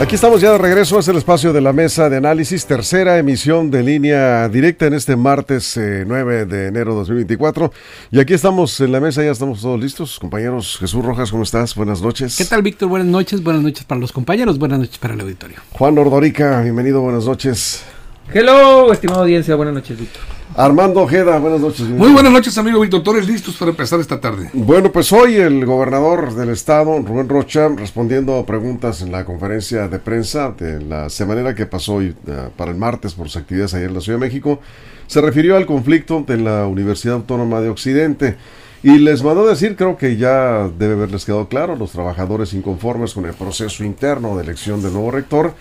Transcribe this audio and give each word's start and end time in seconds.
Aquí 0.00 0.14
estamos 0.14 0.40
ya 0.40 0.52
de 0.52 0.56
regreso, 0.56 0.98
es 0.98 1.08
el 1.08 1.16
espacio 1.16 1.52
de 1.52 1.60
la 1.60 1.74
mesa 1.74 2.08
de 2.08 2.16
análisis, 2.16 2.64
tercera 2.64 3.18
emisión 3.18 3.70
de 3.70 3.82
línea 3.82 4.48
directa 4.48 4.86
en 4.86 4.94
este 4.94 5.14
martes 5.14 5.76
9 5.76 6.40
eh, 6.40 6.44
de 6.46 6.68
enero 6.68 6.92
de 6.92 7.00
2024. 7.00 7.70
Y 8.10 8.18
aquí 8.18 8.32
estamos 8.32 8.80
en 8.80 8.92
la 8.92 9.00
mesa, 9.00 9.22
ya 9.22 9.30
estamos 9.30 9.60
todos 9.60 9.78
listos. 9.78 10.18
Compañeros, 10.18 10.78
Jesús 10.80 11.04
Rojas, 11.04 11.30
¿cómo 11.30 11.42
estás? 11.42 11.74
Buenas 11.74 12.00
noches. 12.00 12.34
¿Qué 12.38 12.46
tal, 12.46 12.62
Víctor? 12.62 12.88
Buenas 12.88 13.08
noches, 13.08 13.42
buenas 13.42 13.62
noches 13.62 13.84
para 13.84 14.00
los 14.00 14.10
compañeros, 14.10 14.58
buenas 14.58 14.78
noches 14.78 14.96
para 14.96 15.12
el 15.12 15.20
auditorio. 15.20 15.58
Juan 15.72 15.98
Ordorica, 15.98 16.62
bienvenido, 16.62 17.02
buenas 17.02 17.26
noches. 17.26 17.84
Hello, 18.32 18.90
estimada 18.94 19.20
audiencia, 19.20 19.54
buenas 19.54 19.74
noches, 19.74 20.00
Víctor. 20.00 20.39
Armando 20.60 21.00
Ojeda, 21.00 21.38
buenas 21.38 21.62
noches. 21.62 21.88
Muy 21.88 22.12
buenas 22.12 22.30
noches, 22.30 22.58
amigo 22.58 22.80
Víctor 22.80 23.02
Torres, 23.02 23.26
listos 23.26 23.56
para 23.56 23.70
empezar 23.70 23.98
esta 23.98 24.20
tarde. 24.20 24.50
Bueno, 24.52 24.92
pues 24.92 25.10
hoy 25.10 25.36
el 25.36 25.64
gobernador 25.64 26.34
del 26.34 26.50
estado, 26.50 26.98
Rubén 26.98 27.30
Rocha, 27.30 27.68
respondiendo 27.68 28.36
a 28.36 28.44
preguntas 28.44 29.00
en 29.00 29.10
la 29.10 29.24
conferencia 29.24 29.88
de 29.88 29.98
prensa 29.98 30.50
de 30.50 30.82
la 30.82 31.08
semana 31.08 31.54
que 31.54 31.64
pasó 31.64 31.94
hoy, 31.94 32.14
eh, 32.26 32.48
para 32.58 32.72
el 32.72 32.76
martes 32.76 33.14
por 33.14 33.30
sus 33.30 33.40
actividades 33.40 33.72
ayer 33.72 33.88
en 33.88 33.94
la 33.94 34.02
Ciudad 34.02 34.18
de 34.18 34.26
México, 34.26 34.60
se 35.06 35.22
refirió 35.22 35.56
al 35.56 35.64
conflicto 35.64 36.22
de 36.26 36.36
la 36.36 36.66
Universidad 36.66 37.14
Autónoma 37.14 37.62
de 37.62 37.70
Occidente. 37.70 38.36
Y 38.82 38.98
les 38.98 39.22
mandó 39.22 39.46
decir, 39.46 39.76
creo 39.76 39.96
que 39.96 40.18
ya 40.18 40.68
debe 40.78 40.92
haberles 40.92 41.24
quedado 41.24 41.48
claro, 41.48 41.74
los 41.74 41.92
trabajadores 41.92 42.52
inconformes 42.52 43.14
con 43.14 43.24
el 43.24 43.32
proceso 43.32 43.82
interno 43.82 44.36
de 44.36 44.42
elección 44.42 44.82
del 44.82 44.92
nuevo 44.92 45.10
rector, 45.10 45.54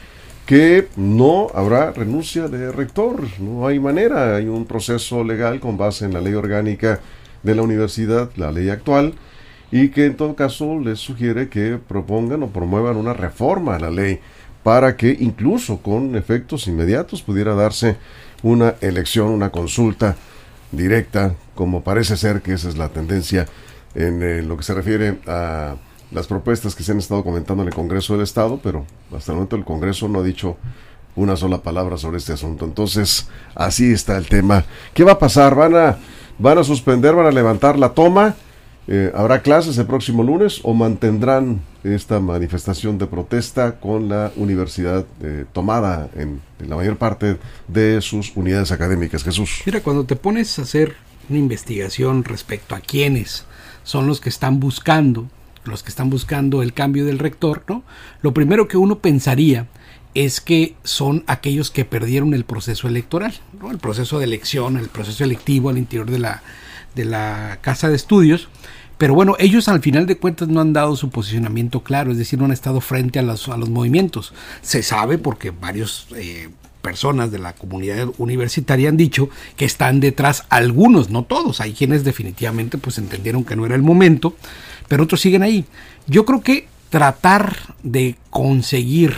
que 0.49 0.87
no 0.95 1.49
habrá 1.53 1.91
renuncia 1.91 2.47
de 2.47 2.71
rector, 2.71 3.21
no 3.39 3.67
hay 3.67 3.77
manera, 3.79 4.35
hay 4.35 4.47
un 4.47 4.65
proceso 4.65 5.23
legal 5.23 5.59
con 5.59 5.77
base 5.77 6.05
en 6.05 6.13
la 6.15 6.21
ley 6.21 6.33
orgánica 6.33 7.01
de 7.43 7.53
la 7.53 7.61
universidad, 7.61 8.31
la 8.35 8.51
ley 8.51 8.71
actual, 8.71 9.13
y 9.71 9.89
que 9.89 10.07
en 10.07 10.17
todo 10.17 10.35
caso 10.35 10.79
les 10.79 10.97
sugiere 10.97 11.49
que 11.49 11.77
propongan 11.77 12.41
o 12.41 12.47
promuevan 12.47 12.97
una 12.97 13.13
reforma 13.13 13.75
a 13.75 13.79
la 13.79 13.91
ley 13.91 14.21
para 14.63 14.97
que 14.97 15.15
incluso 15.19 15.83
con 15.83 16.15
efectos 16.15 16.65
inmediatos 16.65 17.21
pudiera 17.21 17.53
darse 17.53 17.97
una 18.41 18.73
elección, 18.81 19.27
una 19.27 19.51
consulta 19.51 20.15
directa, 20.71 21.35
como 21.53 21.83
parece 21.83 22.17
ser 22.17 22.41
que 22.41 22.53
esa 22.53 22.69
es 22.69 22.77
la 22.79 22.89
tendencia 22.89 23.45
en 23.93 24.23
eh, 24.23 24.41
lo 24.41 24.57
que 24.57 24.63
se 24.63 24.73
refiere 24.73 25.19
a 25.27 25.75
las 26.11 26.27
propuestas 26.27 26.75
que 26.75 26.83
se 26.83 26.91
han 26.91 26.97
estado 26.97 27.23
comentando 27.23 27.63
en 27.63 27.69
el 27.69 27.75
Congreso 27.75 28.13
del 28.13 28.23
Estado, 28.23 28.59
pero 28.61 28.85
hasta 29.15 29.31
el 29.31 29.35
momento 29.35 29.55
el 29.55 29.65
Congreso 29.65 30.07
no 30.07 30.19
ha 30.19 30.23
dicho 30.23 30.57
una 31.15 31.35
sola 31.35 31.61
palabra 31.61 31.97
sobre 31.97 32.17
este 32.17 32.33
asunto. 32.33 32.65
Entonces, 32.65 33.27
así 33.55 33.91
está 33.91 34.17
el 34.17 34.27
tema. 34.27 34.65
¿Qué 34.93 35.03
va 35.03 35.13
a 35.13 35.19
pasar? 35.19 35.55
¿Van 35.55 35.75
a, 35.75 35.97
van 36.37 36.57
a 36.57 36.63
suspender, 36.63 37.15
van 37.15 37.27
a 37.27 37.31
levantar 37.31 37.77
la 37.77 37.93
toma? 37.93 38.35
Eh, 38.87 39.11
¿Habrá 39.13 39.43
clases 39.43 39.77
el 39.77 39.85
próximo 39.85 40.23
lunes 40.23 40.61
o 40.63 40.73
mantendrán 40.73 41.61
esta 41.83 42.19
manifestación 42.19 42.97
de 42.97 43.05
protesta 43.05 43.79
con 43.79 44.09
la 44.09 44.31
universidad 44.35 45.05
eh, 45.21 45.45
tomada 45.53 46.09
en, 46.15 46.41
en, 46.59 46.69
la 46.69 46.75
mayor 46.75 46.97
parte 46.97 47.37
de 47.67 48.01
sus 48.01 48.35
unidades 48.35 48.71
académicas? 48.71 49.23
Jesús. 49.23 49.61
Mira, 49.65 49.81
cuando 49.81 50.05
te 50.05 50.15
pones 50.15 50.57
a 50.57 50.63
hacer 50.63 50.95
una 51.29 51.37
investigación 51.37 52.23
respecto 52.23 52.73
a 52.73 52.79
quiénes 52.79 53.45
son 53.83 54.07
los 54.07 54.19
que 54.19 54.29
están 54.29 54.59
buscando 54.59 55.27
los 55.65 55.83
que 55.83 55.89
están 55.89 56.09
buscando 56.09 56.61
el 56.61 56.73
cambio 56.73 57.05
del 57.05 57.19
rector, 57.19 57.63
¿no? 57.67 57.83
Lo 58.21 58.33
primero 58.33 58.67
que 58.67 58.77
uno 58.77 58.99
pensaría 58.99 59.67
es 60.15 60.41
que 60.41 60.75
son 60.83 61.23
aquellos 61.27 61.71
que 61.71 61.85
perdieron 61.85 62.33
el 62.33 62.43
proceso 62.43 62.87
electoral, 62.87 63.33
¿no? 63.59 63.71
el 63.71 63.77
proceso 63.77 64.19
de 64.19 64.25
elección, 64.25 64.77
el 64.77 64.89
proceso 64.89 65.23
electivo 65.23 65.69
al 65.69 65.77
interior 65.77 66.09
de 66.09 66.19
la, 66.19 66.41
de 66.95 67.05
la 67.05 67.59
casa 67.61 67.89
de 67.89 67.95
estudios. 67.95 68.49
Pero 68.97 69.13
bueno, 69.13 69.35
ellos 69.39 69.69
al 69.69 69.81
final 69.81 70.07
de 70.07 70.17
cuentas 70.17 70.49
no 70.49 70.59
han 70.59 70.73
dado 70.73 70.95
su 70.97 71.09
posicionamiento 71.09 71.83
claro, 71.83 72.11
es 72.11 72.17
decir, 72.17 72.37
no 72.37 72.45
han 72.45 72.51
estado 72.51 72.81
frente 72.81 73.19
a 73.19 73.21
los, 73.21 73.47
a 73.47 73.55
los 73.55 73.69
movimientos. 73.69 74.33
Se 74.61 74.83
sabe 74.83 75.17
porque 75.17 75.51
varios 75.51 76.07
eh, 76.17 76.49
personas 76.81 77.31
de 77.31 77.39
la 77.39 77.53
comunidad 77.53 78.09
universitaria 78.17 78.89
han 78.89 78.97
dicho 78.97 79.29
que 79.55 79.65
están 79.65 79.99
detrás 79.99 80.45
algunos, 80.49 81.09
no 81.09 81.23
todos. 81.23 81.61
Hay 81.61 81.73
quienes 81.73 82.03
definitivamente 82.03 82.77
pues 82.77 82.97
entendieron 82.97 83.43
que 83.43 83.55
no 83.55 83.65
era 83.65 83.75
el 83.75 83.81
momento 83.81 84.35
pero 84.89 85.03
otros 85.03 85.21
siguen 85.21 85.43
ahí. 85.43 85.63
Yo 86.07 86.25
creo 86.25 86.41
que 86.41 86.67
tratar 86.89 87.75
de 87.83 88.17
conseguir 88.29 89.13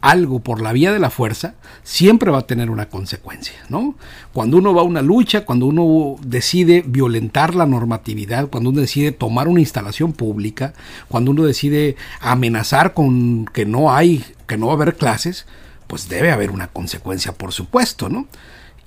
algo 0.00 0.40
por 0.40 0.60
la 0.60 0.72
vía 0.72 0.92
de 0.92 0.98
la 0.98 1.10
fuerza 1.10 1.54
siempre 1.84 2.32
va 2.32 2.38
a 2.38 2.46
tener 2.46 2.70
una 2.70 2.88
consecuencia, 2.88 3.54
¿no? 3.68 3.94
Cuando 4.32 4.56
uno 4.56 4.74
va 4.74 4.80
a 4.80 4.84
una 4.84 5.02
lucha, 5.02 5.44
cuando 5.44 5.66
uno 5.66 6.16
decide 6.24 6.82
violentar 6.84 7.54
la 7.54 7.66
normatividad, 7.66 8.48
cuando 8.48 8.70
uno 8.70 8.80
decide 8.80 9.12
tomar 9.12 9.46
una 9.46 9.60
instalación 9.60 10.12
pública, 10.12 10.72
cuando 11.06 11.30
uno 11.30 11.44
decide 11.44 11.94
amenazar 12.20 12.94
con 12.94 13.44
que 13.44 13.64
no 13.64 13.94
hay, 13.94 14.24
que 14.48 14.56
no 14.56 14.66
va 14.66 14.72
a 14.72 14.76
haber 14.76 14.96
clases, 14.96 15.46
pues 15.92 16.08
debe 16.08 16.30
haber 16.30 16.50
una 16.50 16.68
consecuencia, 16.68 17.32
por 17.32 17.52
supuesto, 17.52 18.08
¿no? 18.08 18.26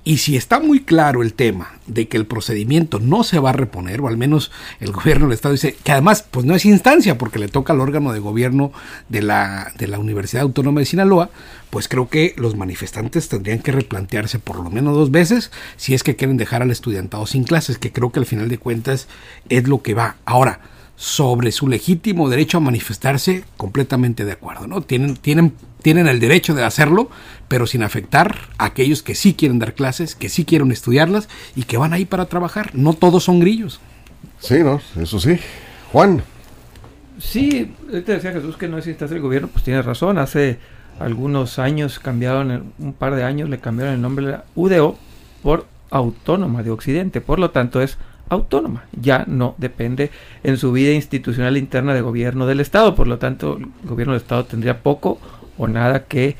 Y 0.02 0.16
si 0.16 0.36
está 0.36 0.58
muy 0.58 0.80
claro 0.82 1.22
el 1.22 1.34
tema 1.34 1.78
de 1.86 2.08
que 2.08 2.16
el 2.16 2.26
procedimiento 2.26 2.98
no 2.98 3.22
se 3.22 3.38
va 3.38 3.50
a 3.50 3.52
reponer, 3.52 4.00
o 4.00 4.08
al 4.08 4.16
menos 4.16 4.50
el 4.80 4.90
gobierno 4.90 5.26
del 5.26 5.34
Estado 5.34 5.52
dice 5.52 5.76
que 5.84 5.92
además 5.92 6.24
pues 6.28 6.44
no 6.44 6.56
es 6.56 6.64
instancia 6.64 7.16
porque 7.16 7.38
le 7.38 7.46
toca 7.46 7.72
al 7.72 7.80
órgano 7.80 8.12
de 8.12 8.18
gobierno 8.18 8.72
de 9.08 9.22
la, 9.22 9.72
de 9.78 9.86
la 9.86 10.00
Universidad 10.00 10.42
Autónoma 10.42 10.80
de 10.80 10.86
Sinaloa, 10.86 11.30
pues 11.70 11.86
creo 11.86 12.08
que 12.08 12.34
los 12.38 12.56
manifestantes 12.56 13.28
tendrían 13.28 13.60
que 13.60 13.70
replantearse 13.70 14.40
por 14.40 14.56
lo 14.56 14.68
menos 14.68 14.96
dos 14.96 15.12
veces 15.12 15.52
si 15.76 15.94
es 15.94 16.02
que 16.02 16.16
quieren 16.16 16.38
dejar 16.38 16.62
al 16.62 16.72
estudiantado 16.72 17.24
sin 17.26 17.44
clases, 17.44 17.78
que 17.78 17.92
creo 17.92 18.10
que 18.10 18.18
al 18.18 18.26
final 18.26 18.48
de 18.48 18.58
cuentas 18.58 19.06
es 19.48 19.68
lo 19.68 19.80
que 19.80 19.94
va. 19.94 20.16
Ahora, 20.24 20.58
sobre 20.96 21.52
su 21.52 21.68
legítimo 21.68 22.28
derecho 22.28 22.58
a 22.58 22.60
manifestarse, 22.60 23.44
completamente 23.56 24.24
de 24.24 24.32
acuerdo, 24.32 24.66
¿no? 24.66 24.80
Tienen, 24.80 25.16
tienen 25.16 25.52
tienen 25.86 26.08
el 26.08 26.18
derecho 26.18 26.52
de 26.52 26.64
hacerlo, 26.64 27.10
pero 27.46 27.64
sin 27.68 27.84
afectar 27.84 28.36
a 28.58 28.64
aquellos 28.64 29.04
que 29.04 29.14
sí 29.14 29.34
quieren 29.34 29.60
dar 29.60 29.74
clases, 29.74 30.16
que 30.16 30.28
sí 30.28 30.44
quieren 30.44 30.72
estudiarlas 30.72 31.28
y 31.54 31.62
que 31.62 31.76
van 31.76 31.92
ahí 31.92 32.04
para 32.04 32.26
trabajar. 32.26 32.74
No 32.74 32.92
todos 32.92 33.22
son 33.22 33.38
grillos. 33.38 33.78
Sí, 34.40 34.64
no, 34.64 34.80
eso 35.00 35.20
sí. 35.20 35.38
Juan. 35.92 36.24
Sí, 37.20 37.72
te 37.88 38.00
decía 38.00 38.32
Jesús 38.32 38.56
que 38.56 38.66
no 38.66 38.78
es 38.78 38.88
instancia 38.88 39.14
del 39.14 39.22
gobierno, 39.22 39.46
pues 39.46 39.64
tiene 39.64 39.80
razón. 39.80 40.18
Hace 40.18 40.58
algunos 40.98 41.60
años 41.60 42.00
cambiaron, 42.00 42.72
un 42.80 42.92
par 42.92 43.14
de 43.14 43.22
años 43.22 43.48
le 43.48 43.60
cambiaron 43.60 43.94
el 43.94 44.02
nombre 44.02 44.26
de 44.26 44.32
la 44.32 44.44
UDO 44.56 44.98
por 45.40 45.66
Autónoma 45.90 46.64
de 46.64 46.72
Occidente. 46.72 47.20
Por 47.20 47.38
lo 47.38 47.52
tanto, 47.52 47.80
es 47.80 47.96
autónoma, 48.28 48.84
ya 49.00 49.24
no 49.26 49.54
depende 49.58 50.10
en 50.42 50.56
su 50.56 50.72
vida 50.72 50.92
institucional 50.92 51.56
interna 51.56 51.94
de 51.94 52.00
gobierno 52.00 52.46
del 52.46 52.60
Estado, 52.60 52.94
por 52.94 53.06
lo 53.06 53.18
tanto 53.18 53.58
el 53.58 53.68
gobierno 53.88 54.14
del 54.14 54.22
Estado 54.22 54.44
tendría 54.44 54.82
poco 54.82 55.18
o 55.58 55.68
nada 55.68 56.04
que 56.04 56.36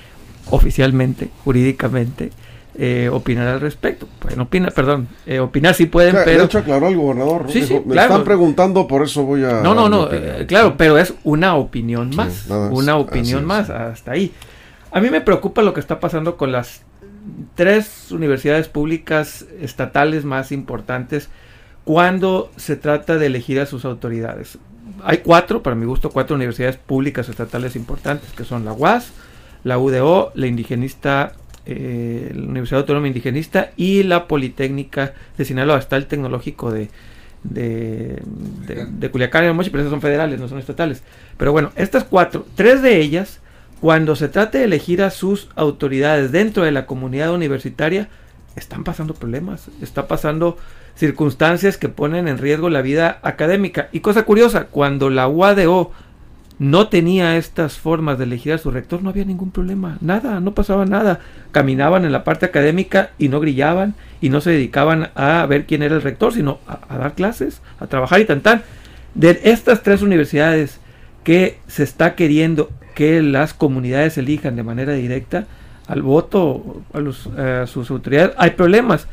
oficialmente, 0.51 1.31
jurídicamente, 1.45 2.31
eh, 2.79 3.09
opinar 3.11 3.49
al 3.49 3.61
respecto. 3.61 4.07
Pueden 4.19 4.41
opinar, 4.41 4.73
perdón, 4.73 5.09
eh, 5.25 5.39
opinar 5.39 5.75
si 5.75 5.87
pueden, 5.87 6.17
pero... 6.25 6.41
De 6.41 6.45
hecho 6.45 6.59
aclaró 6.59 6.89
el 6.89 6.97
gobernador. 6.97 7.47
me 7.47 7.97
están 7.97 8.25
preguntando, 8.25 8.87
por 8.87 9.03
eso 9.03 9.23
voy 9.23 9.45
a... 9.45 9.61
No, 9.63 9.75
no, 9.75 9.89
no, 9.89 10.13
eh, 10.13 10.45
claro, 10.47 10.77
pero 10.77 10.99
es 10.99 11.15
una 11.25 11.56
opinión 11.56 12.15
más, 12.15 12.47
una 12.49 12.97
opinión 12.97 13.44
más, 13.44 13.71
hasta 13.71 14.12
ahí. 14.12 14.32
A 14.91 15.00
mí 15.00 15.11
me 15.11 15.21
preocupa 15.21 15.62
lo 15.62 15.73
que 15.73 15.81
está 15.81 16.00
pasando 16.00 16.37
con 16.37 16.53
las 16.53 16.82
tres 17.55 18.12
universidades 18.12 18.69
públicas 18.69 19.47
estatales 19.61 20.25
más 20.25 20.53
importantes 20.53 21.29
cuando 21.87 22.50
se 22.56 22.77
trata 22.77 23.17
de 23.17 23.27
elegir 23.27 23.59
a 23.61 23.65
sus 23.65 23.87
autoridades 23.87 24.59
hay 25.05 25.19
cuatro, 25.19 25.62
para 25.62 25.77
mi 25.77 25.87
gusto, 25.87 26.11
cuatro 26.11 26.37
universidades 26.37 26.77
públicas 26.77 27.29
estatales 27.29 27.77
importantes, 27.77 28.31
que 28.33 28.44
son 28.44 28.65
la 28.65 28.73
UAS, 28.73 29.12
la 29.65 29.79
UDO, 29.79 30.33
la 30.35 30.47
Indigenista, 30.47 31.35
eh, 31.65 32.33
la 32.35 32.49
Universidad 32.49 32.81
Autónoma 32.81 33.06
Indigenista 33.06 33.71
y 33.77 34.03
la 34.03 34.27
Politécnica 34.27 35.15
de 35.37 35.44
Sinaloa. 35.44 35.79
Está 35.79 35.97
el 35.97 36.06
tecnológico 36.06 36.73
de, 36.73 36.88
de, 37.44 39.11
Culiacán 39.11 39.49
y 39.49 39.53
Mochi, 39.53 39.71
pero 39.71 39.82
esas 39.82 39.91
son 39.91 40.00
federales, 40.00 40.41
no 40.41 40.49
son 40.49 40.59
estatales. 40.59 41.03
Pero 41.37 41.53
bueno, 41.53 41.73
estas 41.77 42.05
cuatro, 42.05 42.47
tres 42.55 42.82
de 42.82 43.00
ellas, 43.00 43.41
cuando 43.81 44.17
se 44.17 44.29
trate 44.29 44.59
de 44.59 44.65
elegir 44.65 45.03
a 45.03 45.11
sus 45.11 45.49
autoridades 45.56 46.32
dentro 46.32 46.65
de 46.65 46.73
la 46.73 46.87
comunidad 46.87 47.32
universitaria, 47.32 48.09
están 48.56 48.85
pasando 48.85 49.15
problemas, 49.15 49.69
está 49.82 50.09
pasando 50.09 50.56
circunstancias 50.96 51.76
que 51.76 51.88
ponen 51.88 52.26
en 52.26 52.38
riesgo 52.38 52.70
la 52.70 52.82
vida 52.82 53.19
académica. 53.22 53.88
Y 53.93 54.00
cosa 54.00 54.25
curiosa, 54.25 54.64
cuando 54.64 55.10
la 55.10 55.28
UADO 55.28 55.93
no 56.58 56.88
tenía 56.88 57.37
estas 57.37 57.78
formas 57.78 58.16
de 58.16 58.25
elegir 58.25 58.54
a 58.54 58.58
su 58.58 58.70
rector, 58.70 59.02
no 59.02 59.10
había 59.10 59.26
ningún 59.26 59.50
problema, 59.50 59.98
nada, 60.00 60.40
no 60.40 60.54
pasaba 60.54 60.87
nada. 60.87 61.20
Caminaban 61.52 62.04
en 62.04 62.12
la 62.12 62.25
parte 62.25 62.46
académica 62.46 63.10
y 63.19 63.28
no 63.28 63.40
grillaban 63.40 63.94
y 64.22 64.31
no 64.31 64.40
se 64.40 64.50
dedicaban 64.50 65.10
a 65.14 65.44
ver 65.46 65.66
quién 65.66 65.82
era 65.82 65.94
el 65.94 66.02
rector, 66.02 66.32
sino 66.32 66.58
a, 66.66 66.96
dar 66.96 67.14
clases, 67.14 67.60
a 67.78 67.87
trabajar 67.87 68.20
y 68.20 68.25
tantar. 68.25 68.62
De 69.14 69.38
estas 69.44 69.82
tres 69.82 70.00
universidades 70.00 70.81
que 71.25 71.58
se 71.66 71.82
está 71.82 72.14
queriendo 72.14 72.70
que 72.94 73.20
las 73.20 73.52
comunidades 73.52 74.16
elijan 74.16 74.56
de 74.56 74.62
manera 74.62 74.94
directa 74.94 75.46
al 75.87 76.00
voto 76.00 76.82
a, 76.94 77.00
los, 77.00 77.26
a 77.26 77.66
sus 77.66 77.90
autoridades, 77.90 78.32
hay 78.38 78.50
problemas. 78.50 79.06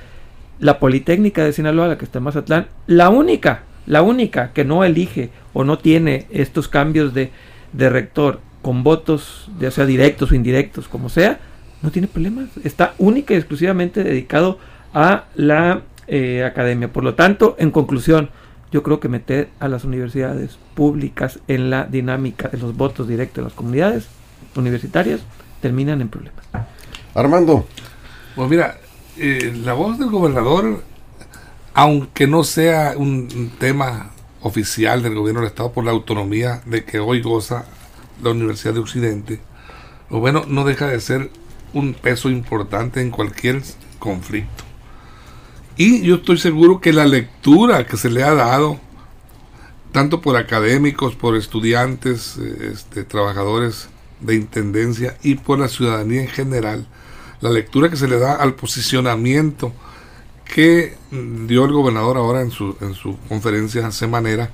La 0.64 0.80
Politécnica 0.80 1.44
de 1.44 1.54
Sinaloa, 1.54 1.88
la 1.88 1.98
que 1.98 2.06
está 2.06 2.18
en 2.18 2.24
Mazatlán, 2.24 2.68
la 2.88 3.10
única 3.10 3.64
la 3.86 4.02
única 4.02 4.52
que 4.54 4.64
no 4.64 4.84
elige 4.84 5.30
o 5.54 5.64
no 5.64 5.78
tiene 5.78 6.26
estos 6.32 6.68
cambios 6.68 7.14
de, 7.14 7.32
rector 7.74 8.40
con 8.62 8.84
votos, 8.84 9.50
ya 9.60 9.72
sea 9.72 9.86
directos 9.86 10.32
o 10.32 10.36
indirectos, 10.36 10.88
como 10.88 11.10
sea, 11.10 11.40
no 11.82 11.92
tiene 11.92 12.08
problemas. 12.08 12.50
Está 12.64 12.94
única 12.98 13.34
y 13.34 13.38
exclusivamente 13.38 14.04
dedicado 14.04 14.58
a 14.94 15.26
la 15.36 15.82
eh, 16.08 16.46
academia. 16.46 16.88
Por 16.88 17.04
lo 17.04 17.16
tanto, 17.16 17.58
en 17.60 17.72
conclusión, 17.72 18.30
yo 18.72 18.84
creo 18.84 19.00
que 19.02 19.10
meter 19.10 19.50
a 19.60 19.68
las 19.68 19.84
universidades 19.84 20.58
públicas 20.76 21.40
en 21.48 21.70
la 21.70 21.86
dinámica 21.86 22.48
de 22.48 22.58
los 22.58 22.76
votos 22.76 23.08
directos 23.08 23.38
de 23.38 23.44
las 23.44 23.54
comunidades 23.54 24.08
universitarias 24.56 25.20
terminan 25.62 26.00
en 26.00 26.08
problemas. 26.08 26.46
Armando. 27.14 27.66
Pues 28.36 28.50
mira, 28.50 28.78
eh, 29.18 29.54
la 29.64 29.74
voz 29.74 30.00
del 30.00 30.10
gobernador 30.10 30.84
aunque 31.74 32.28
no 32.28 32.44
sea 32.44 32.94
un 32.96 33.52
tema 33.60 34.12
oficial 34.42 35.02
del 35.02 35.16
gobierno 35.16 35.42
del 35.42 35.50
Estado 35.50 35.72
por 35.72 35.86
la 35.86 35.92
autonomía 35.92 36.62
de 36.66 36.84
que 36.84 37.00
hoy 37.00 37.22
goza 37.22 37.66
la 38.22 38.32
Universidad 38.32 38.74
de 38.74 38.80
Occidente, 38.80 39.40
bueno 40.10 40.44
no 40.48 40.64
deja 40.66 40.88
de 40.88 41.00
ser 41.00 41.32
un 41.74 41.94
peso 41.94 42.30
importante 42.30 43.02
en 43.02 43.10
cualquier 43.10 43.64
conflicto. 44.00 44.64
Y 45.76 46.04
yo 46.04 46.16
estoy 46.16 46.38
seguro 46.38 46.80
que 46.80 46.94
la 46.94 47.06
lectura 47.06 47.88
que 47.88 47.98
se 47.98 48.12
le 48.12 48.24
ha 48.24 48.36
dado, 48.36 48.80
tanto 49.92 50.22
por 50.22 50.38
académicos, 50.38 51.16
por 51.16 51.36
estudiantes, 51.36 52.38
este, 52.38 53.04
trabajadores 53.04 53.90
de 54.20 54.36
intendencia 54.36 55.18
y 55.24 55.36
por 55.36 55.58
la 55.58 55.68
ciudadanía 55.68 56.22
en 56.22 56.28
general, 56.28 56.86
la 57.44 57.50
lectura 57.50 57.90
que 57.90 57.98
se 57.98 58.08
le 58.08 58.20
da 58.20 58.36
al 58.36 58.56
posicionamiento 58.56 59.74
que 60.46 60.96
dio 61.12 61.66
el 61.66 61.74
gobernador 61.74 62.16
ahora 62.16 62.40
en 62.42 62.52
su, 62.52 62.78
en 62.80 62.94
su 62.94 63.18
conferencia 63.28 63.92
semanera, 63.92 64.50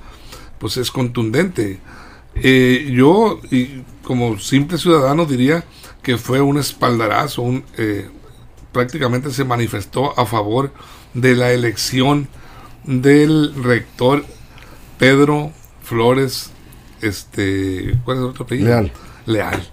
pues 0.58 0.76
es 0.76 0.90
contundente. 0.90 1.78
Eh, 2.34 2.90
yo, 2.92 3.40
y 3.52 3.84
como 4.02 4.40
simple 4.40 4.76
ciudadano, 4.76 5.24
diría 5.24 5.64
que 6.02 6.16
fue 6.16 6.40
un 6.40 6.58
espaldarazo, 6.58 7.42
un, 7.42 7.64
eh, 7.78 8.08
prácticamente 8.72 9.30
se 9.30 9.44
manifestó 9.44 10.18
a 10.18 10.26
favor 10.26 10.72
de 11.14 11.36
la 11.36 11.52
elección 11.52 12.26
del 12.82 13.54
rector 13.54 14.24
Pedro 14.98 15.52
Flores, 15.84 16.50
este, 17.02 17.96
¿cuál 18.04 18.16
es 18.16 18.22
el 18.24 18.30
otro 18.30 18.44
apellido? 18.46 18.68
Leal. 18.68 18.92
Leal. 19.26 19.70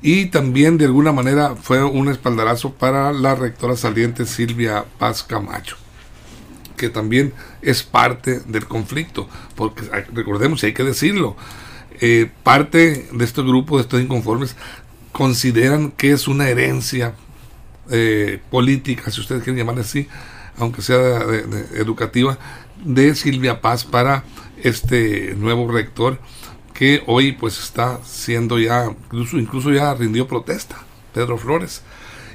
Y 0.00 0.26
también 0.26 0.78
de 0.78 0.84
alguna 0.84 1.12
manera 1.12 1.56
fue 1.56 1.82
un 1.82 2.08
espaldarazo 2.08 2.72
para 2.72 3.12
la 3.12 3.34
rectora 3.34 3.76
saliente 3.76 4.26
Silvia 4.26 4.84
Paz 4.98 5.24
Camacho, 5.24 5.76
que 6.76 6.88
también 6.88 7.32
es 7.62 7.82
parte 7.82 8.40
del 8.40 8.66
conflicto, 8.66 9.28
porque 9.56 9.82
recordemos, 10.12 10.62
y 10.62 10.66
hay 10.66 10.74
que 10.74 10.84
decirlo, 10.84 11.36
eh, 12.00 12.30
parte 12.44 13.08
de 13.12 13.24
este 13.24 13.42
grupo 13.42 13.76
de 13.76 13.82
estos 13.82 14.00
inconformes 14.00 14.56
consideran 15.10 15.90
que 15.90 16.12
es 16.12 16.28
una 16.28 16.48
herencia 16.48 17.14
eh, 17.90 18.40
política, 18.50 19.10
si 19.10 19.20
ustedes 19.20 19.42
quieren 19.42 19.58
llamarle 19.58 19.82
así, 19.82 20.08
aunque 20.58 20.82
sea 20.82 21.22
educativa, 21.74 22.38
de 22.84 23.14
Silvia 23.14 23.60
Paz 23.60 23.84
para 23.84 24.24
este 24.62 25.34
nuevo 25.36 25.70
rector 25.70 26.18
que 26.82 27.00
hoy 27.06 27.30
pues 27.30 27.60
está 27.60 28.00
siendo 28.04 28.58
ya, 28.58 28.86
incluso, 28.86 29.38
incluso 29.38 29.70
ya 29.70 29.94
rindió 29.94 30.26
protesta, 30.26 30.82
Pedro 31.14 31.38
Flores. 31.38 31.80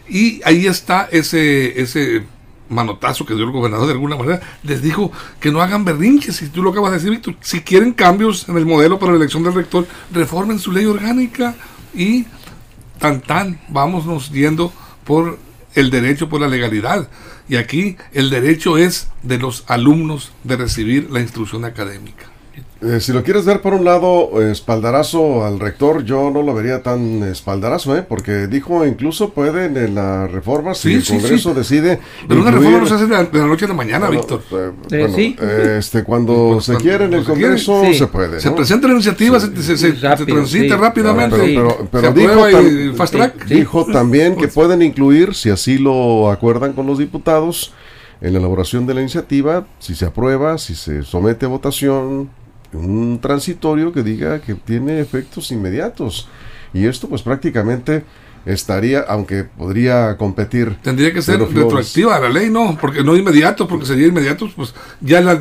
Y 0.07 0.39
ahí 0.45 0.67
está 0.67 1.09
ese, 1.11 1.81
ese 1.81 2.23
manotazo 2.69 3.25
que 3.25 3.33
dio 3.33 3.43
el 3.43 3.51
gobernador 3.51 3.87
de 3.87 3.91
alguna 3.91 4.15
manera, 4.15 4.39
les 4.63 4.81
dijo 4.81 5.11
que 5.41 5.51
no 5.51 5.61
hagan 5.61 5.83
berrinches, 5.83 6.41
y 6.41 6.47
tú 6.47 6.63
lo 6.63 6.69
acabas 6.69 6.91
de 6.91 6.97
decir, 6.99 7.11
Víctor, 7.11 7.35
si 7.41 7.59
quieren 7.59 7.91
cambios 7.91 8.47
en 8.47 8.55
el 8.55 8.65
modelo 8.65 8.97
para 8.97 9.11
la 9.11 9.17
elección 9.17 9.43
del 9.43 9.53
rector, 9.53 9.85
reformen 10.13 10.59
su 10.59 10.71
ley 10.71 10.85
orgánica 10.85 11.53
y 11.93 12.25
tan 12.99 13.19
tan, 13.19 13.59
vámonos 13.67 14.31
yendo 14.31 14.71
por 15.03 15.39
el 15.75 15.89
derecho, 15.89 16.29
por 16.29 16.39
la 16.39 16.47
legalidad. 16.47 17.09
Y 17.49 17.57
aquí 17.57 17.97
el 18.13 18.29
derecho 18.29 18.77
es 18.77 19.09
de 19.23 19.39
los 19.39 19.65
alumnos 19.67 20.31
de 20.45 20.55
recibir 20.55 21.11
la 21.11 21.19
instrucción 21.19 21.65
académica. 21.65 22.36
Eh, 22.81 22.99
si 22.99 23.11
lo 23.11 23.23
quieres 23.23 23.45
ver 23.45 23.61
por 23.61 23.73
un 23.73 23.83
lado, 23.83 24.41
espaldarazo 24.41 25.45
al 25.45 25.59
rector, 25.59 26.03
yo 26.03 26.29
no 26.29 26.43
lo 26.43 26.53
vería 26.53 26.83
tan 26.83 27.23
espaldarazo, 27.23 27.97
¿eh? 27.97 28.03
porque 28.03 28.47
dijo 28.47 28.85
incluso 28.85 29.31
pueden 29.31 29.77
en 29.77 29.95
la 29.95 30.27
reforma, 30.27 30.75
si 30.75 30.93
el 30.93 31.05
Congreso 31.05 31.53
decide. 31.53 31.99
Pero 32.27 32.41
una 32.41 32.51
reforma 32.51 32.79
no 32.79 32.85
se 32.85 32.93
hace 32.93 33.07
de 33.07 33.15
la, 33.15 33.47
noche 33.47 33.65
a 33.65 33.69
la 33.69 33.73
mañana, 33.73 34.09
Víctor. 34.09 34.43
Eh, 34.51 34.71
eh, 34.91 35.11
sí. 35.15 35.35
este, 35.39 36.03
cuando 36.03 36.61
se 36.61 36.75
quiere 36.75 37.05
en 37.05 37.13
el 37.13 37.23
Congreso, 37.23 37.83
se, 37.93 38.07
puede. 38.07 38.39
Se 38.39 38.51
presenta 38.51 38.87
la 38.87 38.93
iniciativa, 38.93 39.39
se, 39.39 39.49
transita 40.25 40.77
rápidamente. 40.77 41.37
pero, 41.37 41.87
pero, 41.91 42.13
dijo, 42.13 42.45
dijo 43.47 43.85
también 43.85 44.35
que 44.35 44.47
pueden 44.47 44.81
incluir, 44.81 45.33
si 45.33 45.49
así 45.49 45.77
lo 45.77 46.29
acuerdan 46.29 46.73
con 46.73 46.85
los 46.85 46.99
diputados, 46.99 47.73
en 48.21 48.33
la 48.33 48.39
elaboración 48.39 48.85
de 48.87 48.93
la 48.93 49.01
iniciativa, 49.01 49.65
si 49.79 49.95
se 49.95 50.05
aprueba, 50.05 50.57
si 50.57 50.75
se 50.75 51.03
somete 51.03 51.45
a 51.45 51.49
votación 51.49 52.29
un 52.73 53.19
transitorio 53.21 53.91
que 53.91 54.03
diga 54.03 54.39
que 54.41 54.55
tiene 54.55 54.99
efectos 54.99 55.51
inmediatos. 55.51 56.27
Y 56.73 56.85
esto 56.85 57.07
pues 57.07 57.21
prácticamente 57.21 58.03
estaría, 58.47 59.01
aunque 59.01 59.43
podría 59.43 60.15
competir. 60.17 60.77
Tendría 60.81 61.13
que 61.13 61.21
ser 61.21 61.39
retroactiva 61.39 62.19
la 62.19 62.29
ley, 62.29 62.49
¿no? 62.49 62.77
Porque 62.79 63.03
no 63.03 63.15
inmediato, 63.15 63.67
porque 63.67 63.85
sería 63.85 64.07
inmediato, 64.07 64.49
pues 64.55 64.73
ya 65.01 65.21
la, 65.21 65.37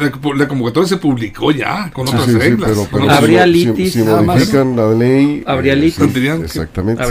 convocatoria 0.48 0.88
se 0.88 0.96
publicó 0.96 1.52
ya, 1.52 1.90
con 1.92 2.08
otras 2.08 2.32
reglas. 2.32 2.72
habría 3.08 3.46
litis. 3.46 3.92
Si, 3.92 4.02
modifican 4.02 4.76
la 4.76 4.92
ley. 4.92 5.44
Habría 5.46 5.74
eh, 5.74 5.76
litis. 5.76 6.16
Exactamente. 6.42 7.02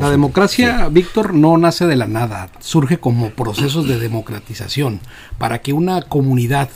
la 0.00 0.10
democracia, 0.10 0.88
Víctor, 0.90 1.34
no 1.34 1.56
nace 1.56 1.86
de 1.86 1.96
la 1.96 2.06
nada, 2.06 2.50
surge 2.60 2.98
como 2.98 3.30
procesos 3.30 3.88
de 3.88 3.98
democratización, 3.98 5.00
para 5.38 5.60
que 5.60 5.72
una 5.72 6.02
comunidad 6.02 6.68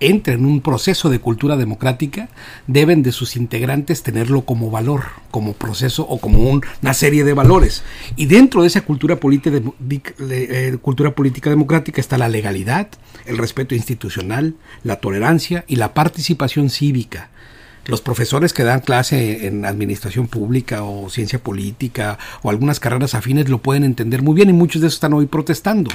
entra 0.00 0.34
en 0.34 0.44
un 0.44 0.60
proceso 0.60 1.08
de 1.10 1.18
cultura 1.18 1.56
democrática, 1.56 2.28
deben 2.66 3.02
de 3.02 3.12
sus 3.12 3.36
integrantes 3.36 4.02
tenerlo 4.02 4.44
como 4.44 4.70
valor, 4.70 5.04
como 5.30 5.54
proceso 5.54 6.06
o 6.08 6.18
como 6.18 6.50
una 6.50 6.94
serie 6.94 7.24
de 7.24 7.32
valores. 7.32 7.82
Y 8.16 8.26
dentro 8.26 8.62
de 8.62 8.68
esa 8.68 8.82
cultura, 8.82 9.16
política, 9.16 9.60
eh, 10.30 10.76
cultura 10.82 11.14
política 11.14 11.50
democrática 11.50 12.00
está 12.00 12.18
la 12.18 12.28
legalidad, 12.28 12.88
el 13.24 13.38
respeto 13.38 13.74
institucional, 13.74 14.54
la 14.82 14.96
tolerancia 14.96 15.64
y 15.66 15.76
la 15.76 15.94
participación 15.94 16.70
cívica 16.70 17.30
los 17.86 18.00
profesores 18.00 18.52
que 18.52 18.64
dan 18.64 18.80
clase 18.80 19.46
en 19.46 19.64
administración 19.64 20.26
pública 20.26 20.82
o 20.82 21.08
ciencia 21.08 21.38
política 21.38 22.18
o 22.42 22.50
algunas 22.50 22.80
carreras 22.80 23.14
afines 23.14 23.48
lo 23.48 23.58
pueden 23.58 23.84
entender 23.84 24.22
muy 24.22 24.34
bien 24.34 24.50
y 24.50 24.52
muchos 24.52 24.82
de 24.82 24.88
esos 24.88 24.96
están 24.96 25.12
hoy 25.12 25.26
protestando. 25.26 25.90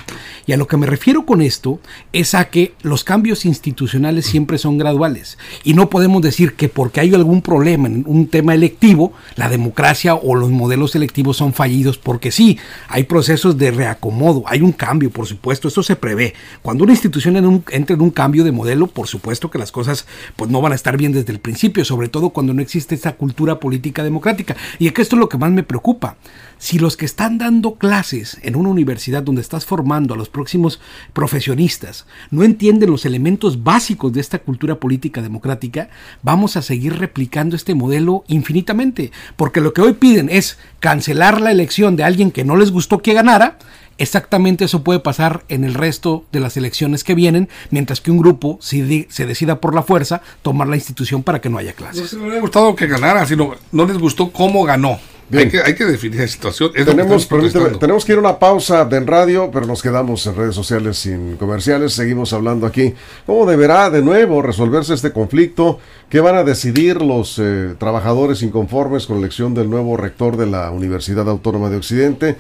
Y 0.46 0.54
a 0.54 0.58
lo 0.58 0.68
que 0.68 0.78
me 0.78 0.88
refiero 0.88 1.26
con 1.26 1.42
esto 1.42 1.80
es 2.14 2.34
a 2.34 2.50
que 2.50 2.74
los 2.82 3.04
cambios 3.04 3.46
institucionales 3.46 4.26
siempre 4.26 4.58
son 4.58 4.78
graduales 4.78 5.38
y 5.64 5.74
no 5.74 5.90
podemos 5.90 6.22
decir 6.22 6.54
que 6.54 6.70
porque 6.70 7.02
hay 7.02 7.14
algún 7.14 7.42
problema 7.42 7.88
en 7.88 8.04
un 8.08 8.28
tema 8.28 8.54
electivo, 8.54 9.14
la 9.36 9.50
democracia 9.50 10.16
o 10.16 10.36
los 10.36 10.50
modelos 10.50 10.96
electivos 10.96 11.38
son 11.38 11.54
fallidos 11.54 11.98
porque 11.98 12.32
sí, 12.32 12.58
hay 12.88 13.04
procesos 13.04 13.58
de 13.58 13.72
reacomodo, 13.72 14.44
hay 14.46 14.62
un 14.62 14.72
cambio, 14.72 15.10
por 15.10 15.28
supuesto, 15.28 15.68
esto 15.68 15.84
se 15.84 15.96
prevé. 15.96 16.34
Cuando 16.62 16.84
una 16.84 16.94
institución 16.94 17.64
entra 17.70 17.96
en 17.96 18.02
un 18.02 18.12
cambio 18.12 18.44
de 18.44 18.52
modelo, 18.52 18.88
por 18.88 19.08
supuesto 19.08 19.52
que 19.52 19.60
las 19.60 19.72
cosas 19.72 20.06
pues 20.36 20.50
no 20.50 20.62
van 20.62 20.72
a 20.72 20.76
estar 20.76 20.98
bien 20.98 21.12
desde 21.12 21.32
el 21.32 21.40
principio 21.40 21.81
sobre 21.86 22.10
todo 22.10 22.30
cuando 22.30 22.54
no 22.54 22.62
existe 22.62 22.96
esa 22.96 23.14
cultura 23.14 23.60
política 23.60 24.04
democrática. 24.04 24.56
Y 24.80 24.88
es 24.88 24.94
que 24.94 25.02
esto 25.02 25.16
es 25.16 25.20
lo 25.20 25.30
que 25.30 25.38
más 25.38 25.52
me 25.52 25.64
preocupa. 25.64 26.18
Si 26.58 26.78
los 26.78 26.96
que 26.96 27.06
están 27.06 27.38
dando 27.40 27.76
clases 27.76 28.38
en 28.44 28.56
una 28.56 28.70
universidad 28.70 29.24
donde 29.24 29.42
estás 29.42 29.66
formando 29.66 30.14
a 30.14 30.18
los 30.18 30.30
próximos 30.30 30.80
profesionistas 31.12 32.06
no 32.30 32.44
entienden 32.44 32.92
los 32.92 33.06
elementos 33.06 33.64
básicos 33.64 34.14
de 34.14 34.22
esta 34.22 34.40
cultura 34.40 34.76
política 34.76 35.22
democrática, 35.22 35.90
vamos 36.22 36.58
a 36.58 36.62
seguir 36.62 37.00
replicando 37.00 37.56
este 37.56 37.74
modelo 37.74 38.24
infinitamente. 38.28 39.12
Porque 39.36 39.62
lo 39.62 39.74
que 39.74 39.82
hoy 39.82 39.94
piden 39.94 40.30
es 40.30 40.60
cancelar 40.80 41.42
la 41.42 41.52
elección 41.52 41.96
de 41.96 42.04
alguien 42.04 42.32
que 42.32 42.46
no 42.46 42.56
les 42.56 42.72
gustó 42.72 43.00
que 43.00 43.14
ganara 43.14 43.58
Exactamente 44.02 44.66
eso 44.66 44.84
puede 44.84 45.00
pasar 45.00 45.44
en 45.48 45.64
el 45.64 45.76
resto 45.76 46.26
de 46.32 46.40
las 46.40 46.58
elecciones 46.58 47.04
que 47.04 47.14
vienen, 47.14 47.50
mientras 47.70 48.02
que 48.02 48.10
un 48.10 48.18
grupo 48.18 48.58
si 48.60 49.06
se 49.12 49.28
decida 49.28 49.62
por 49.62 49.76
la 49.76 49.84
fuerza 49.84 50.24
tomar 50.42 50.68
la 50.68 50.76
institución 50.76 51.22
para 51.22 51.40
que 51.40 51.52
no 51.52 51.60
haya 51.60 51.74
clases. 51.74 51.98
No 51.98 52.04
les 52.04 52.14
hubiera 52.14 52.42
gustado 52.42 52.76
que 52.76 52.88
ganara, 52.88 53.28
sino 53.28 53.54
no 53.72 53.86
les 53.86 54.00
gustó 54.00 54.32
cómo 54.32 54.64
ganó. 54.64 55.00
Hay 55.32 55.50
que, 55.50 55.62
hay 55.62 55.76
que, 55.76 55.86
definir 55.86 56.20
la 56.20 56.28
situación. 56.28 56.72
tenemos, 56.74 57.28
que 57.28 57.78
tenemos 57.80 58.04
que 58.04 58.12
ir 58.12 58.18
a 58.18 58.22
una 58.22 58.40
pausa 58.40 58.86
de 58.86 58.98
en 58.98 59.06
radio, 59.06 59.52
pero 59.54 59.68
nos 59.68 59.84
quedamos 59.84 60.26
en 60.26 60.36
redes 60.36 60.56
sociales 60.56 60.98
sin 60.98 61.38
comerciales. 61.38 61.94
Seguimos 61.94 62.34
hablando 62.34 62.66
aquí. 62.66 62.96
¿Cómo 63.28 63.46
deberá 63.46 63.92
de 63.92 64.02
nuevo 64.02 64.42
resolverse 64.42 64.96
este 64.96 65.14
conflicto? 65.14 65.78
¿Qué 66.10 66.22
van 66.22 66.36
a 66.36 66.44
decidir 66.44 67.04
los 67.04 67.38
eh, 67.40 67.76
trabajadores 67.78 68.42
inconformes 68.42 69.06
con 69.06 69.18
la 69.18 69.22
elección 69.22 69.54
del 69.54 69.70
nuevo 69.70 69.96
rector 69.96 70.38
de 70.38 70.48
la 70.48 70.72
Universidad 70.72 71.30
Autónoma 71.30 71.70
de 71.70 71.78
Occidente? 71.78 72.36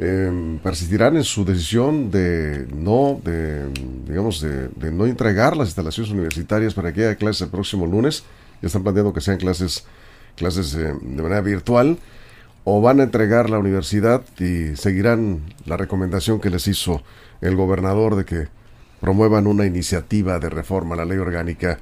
Eh, 0.00 0.58
persistirán 0.62 1.16
en 1.16 1.24
su 1.24 1.44
decisión 1.44 2.10
de 2.10 2.68
no, 2.72 3.20
de, 3.24 3.68
digamos, 4.06 4.40
de, 4.40 4.92
no 4.92 5.06
entregar 5.06 5.56
las 5.56 5.68
instalaciones 5.68 6.12
universitarias 6.12 6.72
para 6.72 6.92
que 6.92 7.04
haya 7.04 7.16
clases 7.16 7.42
el 7.42 7.48
próximo 7.48 7.86
lunes. 7.86 8.22
Ya 8.62 8.66
están 8.66 8.82
planteando 8.84 9.12
que 9.12 9.20
sean 9.20 9.38
clases, 9.38 9.84
clases 10.36 10.74
eh, 10.74 10.94
de 11.00 11.22
manera 11.22 11.40
virtual 11.40 11.98
o 12.62 12.80
van 12.80 13.00
a 13.00 13.04
entregar 13.04 13.50
la 13.50 13.58
universidad 13.58 14.22
y 14.38 14.76
seguirán 14.76 15.40
la 15.64 15.76
recomendación 15.76 16.40
que 16.40 16.50
les 16.50 16.68
hizo 16.68 17.02
el 17.40 17.56
gobernador 17.56 18.14
de 18.14 18.24
que 18.24 18.48
promuevan 19.00 19.46
una 19.46 19.64
iniciativa 19.64 20.38
de 20.38 20.50
reforma 20.50 20.94
a 20.94 20.98
la 20.98 21.04
ley 21.04 21.18
orgánica 21.18 21.78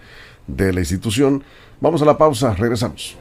de 0.47 0.73
la 0.73 0.81
institución. 0.81 1.43
Vamos 1.81 2.03
a 2.03 2.05
la 2.05 2.17
pausa, 2.17 2.55
regresamos. 2.55 3.17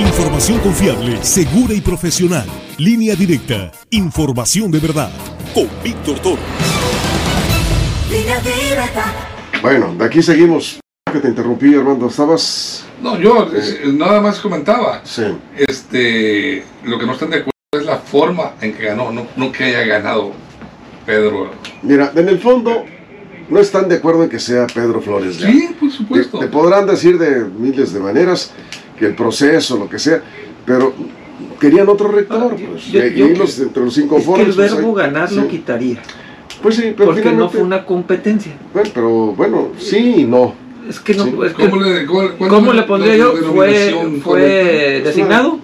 Información 0.00 0.58
confiable, 0.60 1.22
segura 1.22 1.74
y 1.74 1.82
profesional. 1.82 2.46
Línea 2.78 3.14
directa. 3.14 3.70
Información 3.90 4.70
de 4.70 4.78
verdad. 4.78 5.10
Con 5.52 5.68
Víctor 5.84 6.18
Toro. 6.20 6.42
Bueno, 9.60 9.94
de 9.94 10.04
aquí 10.06 10.22
seguimos. 10.22 10.80
Que 11.12 11.18
te 11.18 11.28
interrumpí, 11.28 11.74
Armando. 11.74 12.06
Estabas. 12.06 12.86
No, 13.02 13.18
yo 13.18 13.50
eh, 13.54 13.92
nada 13.92 14.22
más 14.22 14.40
comentaba. 14.40 15.02
Sí. 15.04 15.24
Este, 15.54 16.64
lo 16.84 16.98
que 16.98 17.04
no 17.04 17.12
están 17.12 17.28
de 17.28 17.36
acuerdo 17.36 17.52
es 17.72 17.84
la 17.84 17.98
forma 17.98 18.54
en 18.62 18.72
que 18.72 18.86
ganó, 18.86 19.12
no, 19.12 19.26
no 19.36 19.52
que 19.52 19.64
haya 19.64 19.84
ganado 19.84 20.32
Pedro. 21.04 21.50
Mira, 21.82 22.10
en 22.16 22.26
el 22.26 22.38
fondo 22.38 22.86
no 23.50 23.60
están 23.60 23.86
de 23.86 23.96
acuerdo 23.96 24.24
en 24.24 24.30
que 24.30 24.38
sea 24.38 24.66
Pedro 24.66 25.02
Flores. 25.02 25.36
Sí, 25.36 25.76
por 25.78 25.90
supuesto. 25.90 26.38
te, 26.38 26.46
podrán 26.46 26.86
decir 26.86 27.18
de 27.18 27.44
miles 27.44 27.92
de 27.92 28.00
maneras 28.00 28.54
que 29.00 29.06
el 29.06 29.14
proceso, 29.14 29.78
lo 29.78 29.88
que 29.88 29.98
sea, 29.98 30.22
pero 30.66 30.92
querían 31.58 31.88
otro 31.88 32.08
rector, 32.08 32.54
pues, 32.54 32.88
y, 32.88 33.34
los, 33.34 33.58
entre 33.58 33.82
los 33.82 33.94
cinco 33.94 34.18
es 34.18 34.26
que 34.26 34.42
el 34.42 34.54
pues, 34.54 34.56
verbo 34.56 34.92
ganar 34.92 35.32
lo 35.32 35.48
quitaría. 35.48 36.02
Pues 36.62 36.76
sí, 36.76 36.92
pero 36.94 37.12
porque 37.12 37.32
no 37.32 37.48
fue 37.48 37.62
una 37.62 37.86
competencia. 37.86 38.52
Bueno, 38.74 38.90
pero 38.92 39.10
bueno, 39.32 39.68
sí 39.78 40.16
y 40.18 40.24
no. 40.24 40.54
Es 40.86 41.00
que 41.00 41.14
no. 41.14 41.44
Es 41.44 41.54
que, 41.54 41.70
¿Cómo, 41.70 41.82
le, 41.82 42.06
¿cómo 42.06 42.72
le 42.74 42.82
pondría 42.82 43.16
yo? 43.16 43.32
¿Fue, 43.54 44.20
fue 44.22 45.00
designado? 45.02 45.60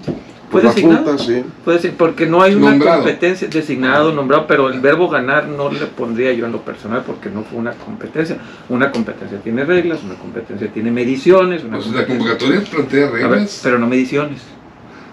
¿Fue 0.61 0.71
designado? 0.71 1.19
sí. 1.19 1.45
Puede 1.65 1.79
ser, 1.79 1.95
porque 1.95 2.27
no 2.27 2.43
hay 2.43 2.55
una 2.55 2.79
competencia 2.79 3.49
designado, 3.49 4.13
nombrado, 4.13 4.47
pero 4.47 4.69
el 4.69 4.81
verbo 4.81 5.09
ganar 5.09 5.49
no 5.49 5.71
le 5.71 5.87
pondría 5.87 6.33
yo 6.33 6.47
en 6.47 6.53
lo 6.53 6.63
personal 6.63 7.03
porque 7.07 7.31
no 7.31 7.43
fue 7.43 7.59
una 7.59 7.73
competencia. 7.73 8.39
Una 8.69 8.91
competencia 8.91 9.39
tiene 9.39 9.65
reglas, 9.65 10.01
una 10.05 10.15
competencia 10.15 10.69
tiene 10.73 10.91
mediciones. 10.91 11.65
Una 11.65 11.79
pues 11.79 11.91
la 11.93 12.07
convocatoria 12.07 12.61
plantea 12.61 13.11
reglas. 13.11 13.61
pero 13.63 13.79
no 13.79 13.87
mediciones. 13.87 14.43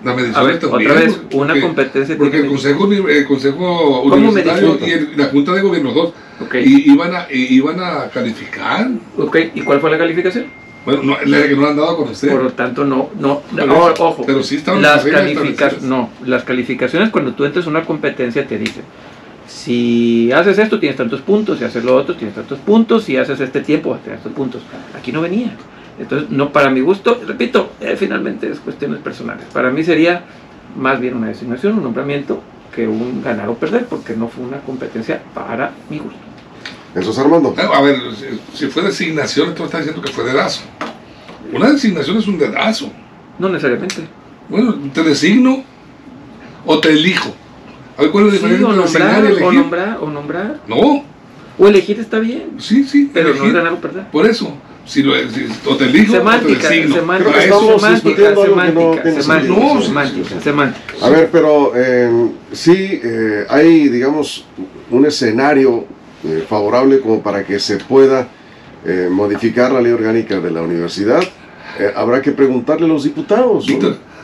La 0.03 0.13
medición 0.13 0.45
ver, 0.45 0.59
también, 0.59 0.91
Otra 0.91 1.01
vez, 1.01 1.21
una 1.31 1.61
competencia 1.61 2.17
Porque 2.17 2.39
el 2.41 2.47
Consejo, 2.47 2.91
el 2.91 3.25
consejo 3.25 4.01
Universitario 4.01 4.77
y 4.85 5.15
la 5.15 5.27
Junta 5.27 5.53
de 5.53 5.61
Gobierno 5.61 5.93
dos 5.93 6.13
y, 6.53 6.91
iban, 6.91 7.15
a, 7.15 7.27
iban 7.31 7.79
a 7.79 8.09
calificar. 8.09 8.89
Okay. 9.17 9.51
¿Y 9.55 9.61
cuál 9.61 9.79
fue 9.79 9.91
la 9.91 9.97
calificación? 9.97 10.62
Bueno, 10.85 11.03
no, 11.03 11.17
la 11.25 11.47
que 11.47 11.55
no 11.55 11.67
han 11.67 11.77
dado 11.77 11.97
con 11.97 12.09
usted. 12.09 12.31
Por 12.31 12.43
lo 12.43 12.51
tanto, 12.51 12.83
no, 12.83 13.09
no, 13.19 13.41
ojo. 13.99 14.23
Pero 14.25 14.43
sí 14.43 14.57
estaban 14.57 14.81
las 14.81 15.03
calificaciones. 15.03 15.83
No, 15.83 16.09
las 16.25 16.43
calificaciones 16.43 17.09
cuando 17.09 17.33
tú 17.33 17.45
entras 17.45 17.65
a 17.65 17.69
una 17.69 17.85
competencia 17.85 18.45
te 18.47 18.57
dicen, 18.57 18.83
si 19.47 20.31
haces 20.31 20.57
esto 20.57 20.79
tienes 20.79 20.97
tantos 20.97 21.21
puntos, 21.21 21.59
si 21.59 21.65
haces 21.65 21.83
lo 21.83 21.95
otro 21.95 22.15
tienes 22.15 22.35
tantos 22.35 22.59
puntos, 22.59 23.03
si 23.03 23.17
haces 23.17 23.39
este 23.39 23.61
tiempo 23.61 23.91
vas 23.91 23.99
a 23.99 24.03
tener 24.03 24.17
estos 24.17 24.33
puntos. 24.33 24.61
Aquí 24.97 25.11
no 25.11 25.21
venía. 25.21 25.55
Entonces, 25.99 26.29
no 26.29 26.51
para 26.51 26.69
mi 26.69 26.81
gusto, 26.81 27.21
repito, 27.25 27.71
eh, 27.79 27.95
finalmente 27.97 28.49
es 28.49 28.59
cuestiones 28.59 28.99
personales. 28.99 29.45
Para 29.53 29.69
mí 29.69 29.83
sería 29.83 30.23
más 30.75 30.99
bien 30.99 31.15
una 31.15 31.27
designación, 31.27 31.77
un 31.77 31.83
nombramiento, 31.83 32.41
que 32.73 32.87
un 32.87 33.21
ganar 33.23 33.49
o 33.49 33.53
perder, 33.53 33.85
porque 33.85 34.15
no 34.15 34.27
fue 34.27 34.43
una 34.43 34.57
competencia 34.57 35.21
para 35.33 35.71
mi 35.89 35.99
gusto. 35.99 36.19
Eso 36.95 37.11
es 37.11 37.17
Armando. 37.17 37.55
a 37.57 37.81
ver, 37.81 37.99
si 38.53 38.67
fue 38.67 38.83
designación, 38.83 39.55
tú 39.55 39.63
estás 39.63 39.81
diciendo 39.81 40.01
que 40.01 40.11
fue 40.11 40.23
dedazo. 40.23 40.61
Una 41.51 41.71
designación 41.71 42.17
es 42.17 42.27
un 42.27 42.37
dedazo. 42.37 42.91
No 43.39 43.49
necesariamente. 43.49 44.07
Bueno, 44.49 44.75
te 44.93 45.03
designo 45.03 45.63
o 46.65 46.79
te 46.79 46.89
elijo. 46.89 47.33
A 47.97 48.01
ver, 48.03 48.11
¿cuál 48.11 48.25
es 48.25 48.33
la 48.33 48.33
diferencia 48.33 48.67
o 48.67 48.73
nombrar, 48.73 49.23
o 49.25 49.51
nombrar, 49.51 49.97
o 50.01 50.09
nombrar. 50.09 50.59
No. 50.67 51.03
O 51.57 51.67
elegir 51.67 51.99
está 51.99 52.19
bien. 52.19 52.55
Sí, 52.57 52.83
sí. 52.83 53.09
Pero 53.13 53.29
elegir, 53.29 53.47
no 53.47 53.53
ganar 53.53 53.73
o 53.73 53.81
perder. 53.81 54.09
Por 54.11 54.25
eso. 54.25 54.55
Si 54.85 55.01
lo, 55.01 55.15
si, 55.29 55.47
o 55.65 55.77
te 55.77 55.85
elijo 55.85 56.13
semántica, 56.13 56.53
o 56.53 56.61
te 56.61 56.69
designo. 56.69 56.95
Semántica, 56.95 57.41
semántica, 57.41 57.79
semántica, 57.79 58.35
semántica, 58.35 59.81
semántica, 59.81 60.41
semántica, 60.41 61.05
A 61.05 61.09
ver, 61.09 61.29
pero 61.31 61.71
eh, 61.73 62.29
sí 62.51 62.99
eh, 63.01 63.45
hay, 63.49 63.87
digamos, 63.87 64.45
un 64.91 65.05
escenario 65.05 65.85
eh, 66.25 66.45
favorable 66.47 67.01
como 67.01 67.21
para 67.21 67.43
que 67.43 67.59
se 67.59 67.75
pueda 67.75 68.29
eh, 68.85 69.09
modificar 69.11 69.73
la 69.73 69.81
ley 69.81 69.91
orgánica 69.91 70.39
de 70.39 70.51
la 70.51 70.61
universidad, 70.61 71.21
eh, 71.77 71.91
habrá 71.93 72.21
que 72.21 72.31
preguntarle 72.31 72.85
a 72.85 72.87
los 72.87 73.03
diputados. 73.03 73.67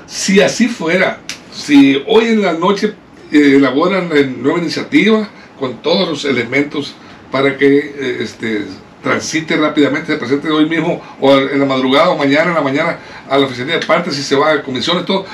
si 0.06 0.39
así 0.39 0.70
fuera, 0.70 1.20
si 1.51 2.01
hoy 2.08 2.27
en 2.27 2.41
la 2.41 2.53
noche 2.53 2.94
elaboran 3.32 4.08
la 4.08 4.22
nueva 4.22 4.60
iniciativa 4.60 5.27
con 5.60 5.82
todos 5.82 6.08
los 6.08 6.24
elementos 6.24 6.96
para 7.34 7.58
que 7.58 8.18
este, 8.22 8.63
transite 9.03 9.58
rápidamente, 9.58 10.13
se 10.13 10.18
presente 10.18 10.50
hoy 10.50 10.70
mismo 10.70 11.01
o 11.20 11.38
en 11.38 11.60
la 11.60 11.65
madrugada 11.65 12.12
o 12.12 12.18
mañana 12.18 12.51
en 12.51 12.56
la 12.56 12.62
mañana 12.62 12.98
a 13.29 13.38
la 13.38 13.46
oficina 13.46 13.74
de 13.74 13.86
partes, 13.86 14.15
si 14.15 14.24
se 14.24 14.38
va 14.38 14.53
a 14.53 14.63
comisiones, 14.63 15.06
todo, 15.06 15.25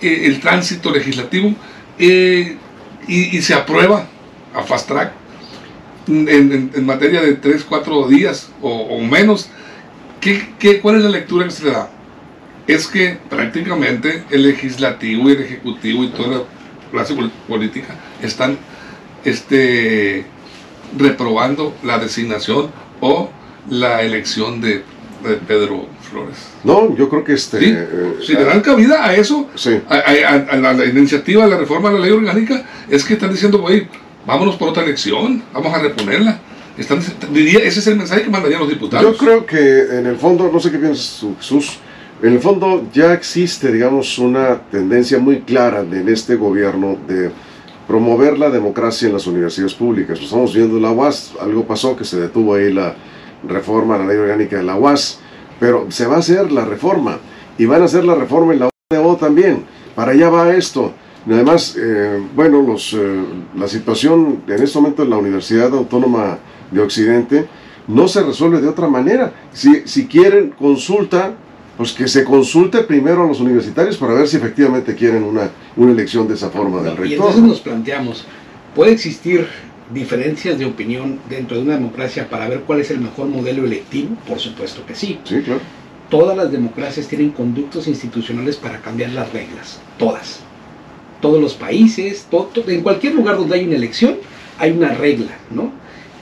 el 0.00 0.40
tránsito 0.40 0.90
legislativo 0.90 1.54
y, 1.98 2.56
y 3.06 3.42
se 3.42 3.52
aprueba 3.52 4.06
a 4.54 4.62
fast 4.62 4.88
track 4.88 5.25
en, 6.08 6.86
materia 6.86 7.20
de 7.22 7.34
3, 7.34 7.64
4 7.64 8.08
días 8.08 8.50
o, 8.62 9.00
menos, 9.00 9.48
¿qué, 10.20 10.54
qué, 10.58 10.80
cuál 10.80 10.96
es 10.96 11.04
la 11.04 11.10
lectura 11.10 11.44
que 11.44 11.50
se 11.50 11.64
le 11.64 11.70
da? 11.72 11.90
Es 12.66 12.86
que 12.86 13.18
prácticamente 13.28 14.24
el 14.30 14.42
legislativo 14.42 15.28
y 15.28 15.32
el 15.32 15.42
ejecutivo 15.42 16.04
y 16.04 16.08
toda 16.08 16.38
la 16.38 16.42
clase 16.90 17.14
política 17.46 17.94
están 18.22 18.58
este, 19.24 20.24
reprobando 20.96 21.74
la 21.82 21.98
designación 21.98 22.70
o 23.00 23.30
la 23.68 24.02
elección 24.02 24.60
de, 24.60 24.82
Pedro 25.48 25.88
Flores. 26.08 26.36
No, 26.62 26.94
yo 26.94 27.08
creo 27.08 27.24
que 27.24 27.32
este. 27.32 27.58
Eh, 27.60 27.88
si 28.24 28.34
le 28.34 28.44
dan 28.44 28.60
cabida 28.60 29.04
a 29.04 29.14
eso, 29.14 29.48
a, 29.88 30.56
la, 30.56 30.84
iniciativa 30.84 31.44
de 31.44 31.50
la 31.50 31.56
reforma 31.56 31.90
de 31.90 31.98
la 31.98 32.04
ley 32.04 32.12
orgánica, 32.12 32.64
es 32.88 33.02
que 33.02 33.14
están 33.14 33.32
diciendo, 33.32 33.60
oye, 33.64 33.88
vámonos 34.26 34.56
por 34.56 34.68
otra 34.68 34.82
elección, 34.82 35.42
vamos 35.52 35.72
a 35.72 35.78
reponerla. 35.78 36.40
Están, 36.76 37.00
diría, 37.32 37.60
ese 37.60 37.80
es 37.80 37.86
el 37.86 37.96
mensaje 37.96 38.24
que 38.24 38.30
mandarían 38.30 38.60
los 38.60 38.68
diputados. 38.68 39.02
Yo 39.02 39.16
creo 39.16 39.46
que 39.46 39.98
en 39.98 40.06
el 40.06 40.16
fondo, 40.16 40.50
no 40.52 40.60
sé 40.60 40.70
qué 40.70 40.78
piensas 40.78 41.24
Jesús, 41.38 41.78
en 42.22 42.32
el 42.34 42.40
fondo 42.40 42.86
ya 42.92 43.12
existe, 43.12 43.72
digamos, 43.72 44.18
una 44.18 44.60
tendencia 44.70 45.18
muy 45.18 45.40
clara 45.40 45.80
en 45.80 46.08
este 46.08 46.36
gobierno 46.36 46.98
de 47.06 47.30
promover 47.86 48.38
la 48.38 48.50
democracia 48.50 49.06
en 49.06 49.14
las 49.14 49.26
universidades 49.26 49.74
públicas. 49.74 50.18
Estamos 50.20 50.54
viendo 50.54 50.78
la 50.80 50.90
UAS, 50.90 51.32
algo 51.40 51.64
pasó 51.64 51.96
que 51.96 52.04
se 52.04 52.18
detuvo 52.18 52.54
ahí 52.54 52.72
la 52.72 52.94
reforma 53.46 53.94
a 53.94 53.98
la 53.98 54.06
ley 54.06 54.16
orgánica 54.16 54.56
de 54.56 54.64
la 54.64 54.76
UAS, 54.76 55.20
pero 55.60 55.86
se 55.90 56.06
va 56.06 56.16
a 56.16 56.18
hacer 56.18 56.50
la 56.52 56.64
reforma 56.64 57.18
y 57.56 57.64
van 57.64 57.82
a 57.82 57.84
hacer 57.84 58.04
la 58.04 58.14
reforma 58.14 58.52
en 58.52 58.60
la 58.60 58.70
UAS 59.00 59.18
también. 59.18 59.64
Para 59.94 60.12
allá 60.12 60.28
va 60.28 60.54
esto. 60.54 60.92
Además, 61.34 61.76
eh, 61.76 62.22
bueno, 62.34 62.62
los, 62.62 62.92
eh, 62.92 63.24
la 63.56 63.66
situación 63.66 64.42
en 64.46 64.62
este 64.62 64.78
momento 64.78 65.02
en 65.02 65.10
la 65.10 65.16
Universidad 65.16 65.74
Autónoma 65.74 66.38
de 66.70 66.80
Occidente 66.80 67.46
no 67.88 68.06
se 68.06 68.22
resuelve 68.22 68.60
de 68.60 68.68
otra 68.68 68.88
manera. 68.88 69.32
Si, 69.52 69.82
si 69.86 70.06
quieren 70.06 70.50
consulta, 70.50 71.34
pues 71.76 71.92
que 71.92 72.06
se 72.06 72.24
consulte 72.24 72.82
primero 72.82 73.24
a 73.24 73.26
los 73.26 73.40
universitarios 73.40 73.96
para 73.96 74.14
ver 74.14 74.28
si 74.28 74.36
efectivamente 74.36 74.94
quieren 74.94 75.24
una, 75.24 75.50
una 75.76 75.92
elección 75.92 76.28
de 76.28 76.34
esa 76.34 76.50
forma 76.50 76.78
del 76.78 76.96
rector. 76.96 77.06
Y 77.06 77.14
entonces 77.14 77.42
nos 77.42 77.60
planteamos, 77.60 78.24
¿puede 78.74 78.92
existir 78.92 79.48
diferencias 79.92 80.58
de 80.58 80.64
opinión 80.64 81.18
dentro 81.28 81.56
de 81.56 81.64
una 81.64 81.74
democracia 81.74 82.28
para 82.28 82.48
ver 82.48 82.60
cuál 82.60 82.80
es 82.80 82.90
el 82.92 83.00
mejor 83.00 83.26
modelo 83.26 83.64
electivo? 83.64 84.16
Por 84.28 84.38
supuesto 84.38 84.86
que 84.86 84.94
sí. 84.94 85.18
Sí, 85.24 85.40
claro. 85.42 85.60
Todas 86.08 86.36
las 86.36 86.52
democracias 86.52 87.08
tienen 87.08 87.30
conductos 87.30 87.88
institucionales 87.88 88.56
para 88.56 88.80
cambiar 88.80 89.10
las 89.10 89.32
reglas, 89.32 89.80
todas 89.98 90.45
todos 91.20 91.40
los 91.40 91.54
países, 91.54 92.26
en 92.66 92.82
cualquier 92.82 93.14
lugar 93.14 93.36
donde 93.36 93.56
hay 93.56 93.64
una 93.64 93.76
elección, 93.76 94.16
hay 94.58 94.72
una 94.72 94.94
regla, 94.94 95.32
¿no? 95.50 95.72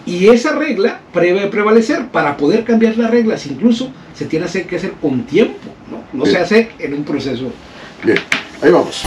Y 0.07 0.29
esa 0.29 0.55
regla 0.57 1.01
debe 1.15 1.47
prevalecer. 1.47 2.09
Para 2.09 2.37
poder 2.37 2.65
cambiar 2.65 2.97
las 2.97 3.11
reglas, 3.11 3.47
incluso 3.47 3.91
se 4.15 4.27
tiene 4.27 4.47
que 4.47 4.77
hacer 4.77 4.93
con 4.93 5.25
tiempo, 5.25 5.71
¿no? 5.91 6.05
No 6.13 6.27
se 6.27 6.37
hace 6.37 6.71
en 6.79 6.95
un 6.95 7.05
proceso. 7.05 7.51
Bien, 8.03 8.19
ahí 8.63 8.71
vamos. 8.71 9.05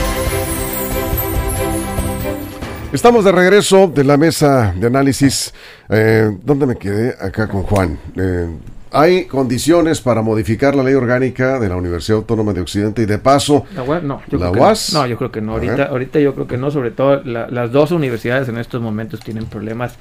Estamos 2.92 3.26
de 3.26 3.32
regreso 3.32 3.88
de 3.88 4.04
la 4.04 4.18
mesa 4.18 4.74
de 4.76 4.88
análisis. 4.88 5.54
Eh, 5.90 6.32
¿Dónde 6.44 6.66
me 6.66 6.76
quedé? 6.76 7.16
Acá 7.20 7.48
con 7.48 7.64
Juan. 7.64 8.00
Eh, 8.16 8.48
hay 8.92 9.26
condiciones 9.26 10.02
para 10.02 10.22
modificar 10.22 10.76
la 10.76 10.84
ley 10.84 10.94
orgánica 10.94 11.60
de 11.60 11.70
la 11.70 11.76
Universidad 11.76 12.18
Autónoma 12.20 12.54
de 12.54 12.62
Occidente 12.62 13.02
y 13.02 13.06
de 13.06 13.18
paso. 13.18 13.66
La 13.76 13.84
UAS 13.84 14.04
no 14.04 14.22
yo 14.30 14.38
la 14.38 14.52
creo 14.52 14.64
UAS 14.64 14.94
no. 14.94 15.02
no 15.02 15.08
yo 15.08 15.18
creo 15.18 15.32
que 15.32 15.42
no. 15.42 15.54
Ahorita 15.54 15.86
ahorita 15.86 16.20
yo 16.20 16.34
creo 16.34 16.48
que 16.48 16.58
no 16.58 16.72
sobre 16.72 16.92
todo 16.92 17.22
las 17.24 17.72
dos 17.72 17.92
universidades 17.92 18.50
en 18.50 18.58
estos 18.58 18.82
momentos 18.82 19.20
tienen 19.20 19.46
problemas 19.46 19.96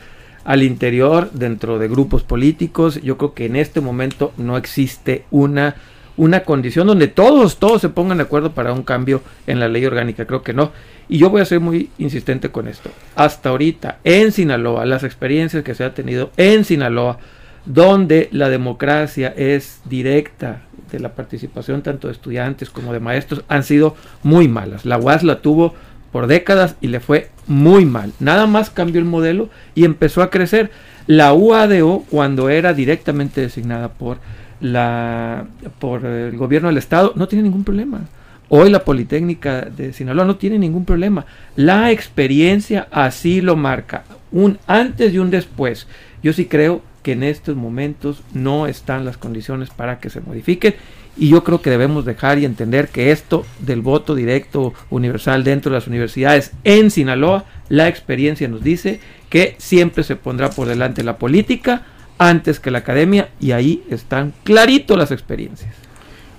al 0.44 0.62
interior 0.62 1.30
dentro 1.32 1.78
de 1.78 1.88
grupos 1.88 2.22
políticos. 2.22 3.00
Yo 3.02 3.18
creo 3.18 3.34
que 3.34 3.46
en 3.46 3.56
este 3.56 3.80
momento 3.80 4.32
no 4.36 4.56
existe 4.56 5.24
una 5.30 5.76
una 6.16 6.40
condición 6.44 6.86
donde 6.86 7.08
todos 7.08 7.58
todos 7.58 7.82
se 7.82 7.90
pongan 7.90 8.18
de 8.18 8.22
acuerdo 8.24 8.52
para 8.52 8.72
un 8.72 8.82
cambio 8.82 9.22
en 9.46 9.60
la 9.60 9.68
ley 9.68 9.84
orgánica. 9.84 10.26
Creo 10.26 10.42
que 10.42 10.54
no. 10.54 10.72
Y 11.08 11.18
yo 11.18 11.30
voy 11.30 11.40
a 11.40 11.44
ser 11.44 11.60
muy 11.60 11.90
insistente 11.98 12.50
con 12.50 12.68
esto. 12.68 12.90
Hasta 13.14 13.50
ahorita 13.50 13.98
en 14.02 14.32
Sinaloa 14.32 14.86
las 14.86 15.04
experiencias 15.04 15.62
que 15.62 15.74
se 15.74 15.84
ha 15.84 15.94
tenido 15.94 16.30
en 16.36 16.64
Sinaloa 16.64 17.18
donde 17.66 18.28
la 18.32 18.48
democracia 18.48 19.34
es 19.36 19.80
directa 19.84 20.62
de 20.90 21.00
la 21.00 21.14
participación 21.14 21.82
tanto 21.82 22.08
de 22.08 22.12
estudiantes 22.12 22.70
como 22.70 22.92
de 22.92 23.00
maestros, 23.00 23.44
han 23.48 23.64
sido 23.64 23.96
muy 24.22 24.48
malas. 24.48 24.84
La 24.84 24.98
UAS 24.98 25.24
la 25.24 25.40
tuvo 25.42 25.74
por 26.12 26.28
décadas 26.28 26.76
y 26.80 26.88
le 26.88 27.00
fue 27.00 27.30
muy 27.46 27.84
mal. 27.84 28.12
Nada 28.20 28.46
más 28.46 28.70
cambió 28.70 29.00
el 29.00 29.04
modelo 29.06 29.50
y 29.74 29.84
empezó 29.84 30.22
a 30.22 30.30
crecer. 30.30 30.70
La 31.06 31.34
UADO, 31.34 32.04
cuando 32.08 32.48
era 32.48 32.72
directamente 32.72 33.40
designada 33.40 33.88
por, 33.88 34.18
la, 34.60 35.46
por 35.78 36.04
el 36.06 36.36
gobierno 36.36 36.68
del 36.68 36.78
Estado, 36.78 37.12
no 37.16 37.28
tiene 37.28 37.42
ningún 37.42 37.64
problema. 37.64 38.00
Hoy 38.48 38.70
la 38.70 38.84
Politécnica 38.84 39.62
de 39.62 39.92
Sinaloa 39.92 40.24
no 40.24 40.36
tiene 40.36 40.58
ningún 40.58 40.84
problema. 40.84 41.26
La 41.56 41.90
experiencia 41.90 42.86
así 42.92 43.40
lo 43.40 43.56
marca. 43.56 44.04
Un 44.30 44.58
antes 44.68 45.12
y 45.12 45.18
un 45.18 45.30
después. 45.30 45.88
Yo 46.22 46.32
sí 46.32 46.46
creo 46.46 46.82
que 47.06 47.12
en 47.12 47.22
estos 47.22 47.54
momentos 47.54 48.20
no 48.32 48.66
están 48.66 49.04
las 49.04 49.16
condiciones 49.16 49.70
para 49.70 50.00
que 50.00 50.10
se 50.10 50.20
modifiquen 50.20 50.74
y 51.16 51.28
yo 51.28 51.44
creo 51.44 51.62
que 51.62 51.70
debemos 51.70 52.04
dejar 52.04 52.40
y 52.40 52.44
entender 52.44 52.88
que 52.88 53.12
esto 53.12 53.46
del 53.60 53.80
voto 53.80 54.16
directo 54.16 54.74
universal 54.90 55.44
dentro 55.44 55.70
de 55.70 55.76
las 55.78 55.86
universidades 55.86 56.50
en 56.64 56.90
Sinaloa, 56.90 57.44
la 57.68 57.86
experiencia 57.86 58.48
nos 58.48 58.64
dice 58.64 58.98
que 59.30 59.54
siempre 59.58 60.02
se 60.02 60.16
pondrá 60.16 60.50
por 60.50 60.66
delante 60.66 61.04
la 61.04 61.16
política 61.16 61.86
antes 62.18 62.58
que 62.58 62.72
la 62.72 62.78
academia 62.78 63.28
y 63.38 63.52
ahí 63.52 63.84
están 63.88 64.34
clarito 64.42 64.96
las 64.96 65.12
experiencias. 65.12 65.76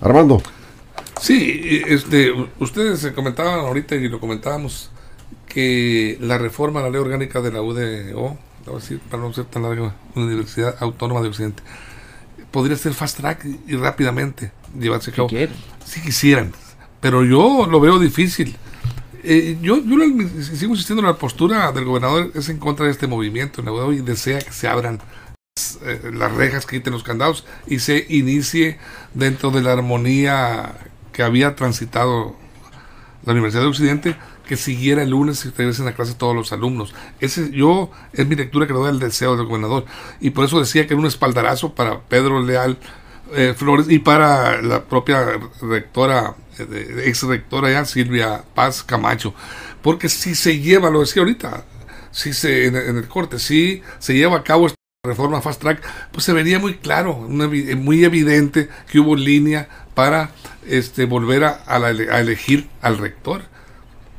Armando. 0.01 0.41
Sí, 1.21 1.81
este, 1.87 2.33
ustedes 2.59 3.09
comentaban 3.15 3.61
ahorita 3.61 3.95
y 3.95 4.09
lo 4.09 4.19
comentábamos 4.19 4.91
que 5.47 6.17
la 6.19 6.37
reforma 6.37 6.81
a 6.81 6.83
la 6.83 6.89
ley 6.89 6.99
orgánica 6.99 7.39
de 7.39 7.53
la 7.53 7.61
UDO 7.61 8.37
para 9.09 9.23
no 9.23 9.33
ser 9.33 9.45
tan 9.45 9.63
larga, 9.63 9.95
Universidad 10.15 10.75
Autónoma 10.79 11.21
de 11.21 11.29
Occidente, 11.29 11.63
podría 12.51 12.77
ser 12.77 12.93
fast 12.93 13.17
track 13.17 13.45
y, 13.67 13.75
rápidamente 13.75 14.51
llevarse 14.77 15.11
a 15.11 15.13
cabo. 15.13 15.29
Si 15.85 16.01
quisieran, 16.01 16.53
pero 16.99 17.23
yo 17.23 17.67
lo 17.69 17.79
veo 17.79 17.99
difícil. 17.99 18.55
Eh, 19.23 19.57
yo, 19.61 19.77
yo 19.83 19.97
sigo 20.41 20.71
insistiendo 20.71 21.01
en 21.01 21.07
la 21.07 21.17
postura 21.17 21.71
del 21.71 21.85
gobernador, 21.85 22.31
es 22.33 22.49
en 22.49 22.59
contra 22.59 22.85
de 22.85 22.91
este 22.91 23.07
movimiento 23.07 23.61
y 23.91 23.97
desea 23.97 24.39
que 24.39 24.51
se 24.51 24.67
abran 24.67 24.99
eh, 25.83 26.11
las 26.13 26.33
rejas, 26.33 26.65
quiten 26.65 26.93
los 26.93 27.03
candados 27.03 27.45
y 27.65 27.79
se 27.79 28.05
inicie 28.09 28.77
dentro 29.13 29.51
de 29.51 29.61
la 29.61 29.73
armonía 29.73 30.77
que 31.11 31.23
había 31.23 31.55
transitado 31.55 32.35
la 33.25 33.33
Universidad 33.33 33.63
de 33.63 33.69
Occidente 33.69 34.15
que 34.47 34.57
siguiera 34.57 35.03
el 35.03 35.11
lunes 35.11 35.45
y 35.45 35.49
regresen 35.49 35.87
a 35.87 35.93
clase 35.93 36.15
todos 36.15 36.35
los 36.35 36.51
alumnos. 36.51 36.95
Ese 37.19 37.51
yo 37.51 37.91
es 38.13 38.25
mi 38.27 38.35
lectura 38.35 38.65
que 38.65 38.73
lo 38.73 38.83
da 38.83 38.89
el 38.89 38.99
deseo 38.99 39.35
del 39.35 39.45
gobernador. 39.45 39.85
Y 40.19 40.31
por 40.31 40.45
eso 40.45 40.59
decía 40.59 40.87
que 40.87 40.93
era 40.93 41.01
un 41.01 41.05
espaldarazo 41.05 41.73
para 41.73 41.99
Pedro 42.01 42.41
Leal 42.41 42.77
eh, 43.35 43.53
Flores 43.55 43.87
y 43.89 43.99
para 43.99 44.61
la 44.61 44.85
propia 44.85 45.39
rectora, 45.61 46.35
eh, 46.57 47.03
ex 47.05 47.23
rectora 47.23 47.69
ya 47.69 47.83
Silvia 47.83 48.43
Paz 48.55 48.83
Camacho, 48.83 49.33
porque 49.81 50.07
si 50.07 50.33
se 50.33 50.59
lleva, 50.59 50.89
lo 50.89 51.01
decía 51.01 51.21
ahorita, 51.23 51.65
si 52.11 52.33
se 52.33 52.67
en, 52.67 52.75
el 52.75 53.07
corte, 53.09 53.37
si 53.39 53.83
se 53.99 54.13
lleva 54.15 54.37
a 54.37 54.43
cabo 54.43 54.67
esta 54.67 54.77
reforma 55.03 55.41
fast 55.41 55.61
track, 55.61 55.83
pues 56.13 56.23
se 56.23 56.31
vería 56.31 56.57
muy 56.57 56.75
claro, 56.75 57.15
muy 57.17 58.05
evidente 58.05 58.69
que 58.89 58.99
hubo 58.99 59.15
línea 59.15 59.67
para 59.93 60.31
este 60.65 61.03
volver 61.03 61.43
a, 61.43 61.63
a 61.67 62.19
elegir 62.19 62.69
al 62.81 62.97
rector 62.97 63.43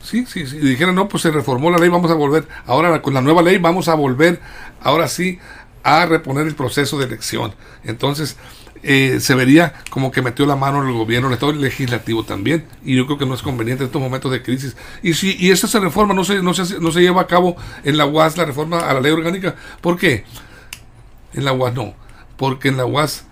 Sí, 0.08 0.24
sí, 0.24 0.46
sí. 0.46 0.56
Dijeron, 0.56 0.94
no, 0.94 1.06
pues 1.06 1.22
se 1.22 1.30
reformó 1.30 1.70
la 1.70 1.76
ley, 1.76 1.90
vamos 1.90 2.10
a 2.10 2.14
volver. 2.14 2.48
Ahora 2.64 3.02
con 3.02 3.12
la 3.12 3.20
nueva 3.20 3.42
ley 3.42 3.58
vamos 3.58 3.88
a 3.88 3.94
volver, 3.94 4.40
ahora 4.80 5.06
sí, 5.06 5.38
a 5.82 6.06
reponer 6.06 6.46
el 6.46 6.54
proceso 6.54 6.98
de 6.98 7.04
elección. 7.04 7.54
Entonces, 7.84 8.38
eh, 8.82 9.18
se 9.20 9.34
vería 9.34 9.74
como 9.90 10.10
que 10.10 10.22
metió 10.22 10.46
la 10.46 10.56
mano 10.56 10.82
el 10.82 10.94
gobierno, 10.94 11.28
el 11.28 11.34
Estado 11.34 11.52
legislativo 11.52 12.24
también. 12.24 12.64
Y 12.82 12.96
yo 12.96 13.04
creo 13.04 13.18
que 13.18 13.26
no 13.26 13.34
es 13.34 13.42
conveniente 13.42 13.84
en 13.84 13.88
estos 13.88 14.00
momentos 14.00 14.32
de 14.32 14.42
crisis. 14.42 14.78
Y 15.02 15.12
si 15.12 15.36
y 15.38 15.50
esta 15.50 15.66
se 15.66 15.78
reforma 15.78 16.14
no 16.14 16.24
se, 16.24 16.42
no, 16.42 16.54
se, 16.54 16.80
no 16.80 16.90
se 16.90 17.02
lleva 17.02 17.20
a 17.20 17.26
cabo 17.26 17.56
en 17.84 17.98
la 17.98 18.06
UAS, 18.06 18.38
la 18.38 18.46
reforma 18.46 18.78
a 18.78 18.94
la 18.94 19.02
ley 19.02 19.12
orgánica. 19.12 19.56
¿Por 19.82 19.98
qué? 19.98 20.24
En 21.34 21.44
la 21.44 21.52
UAS 21.52 21.74
no. 21.74 21.92
Porque 22.38 22.68
en 22.68 22.78
la 22.78 22.86
UAS 22.86 23.26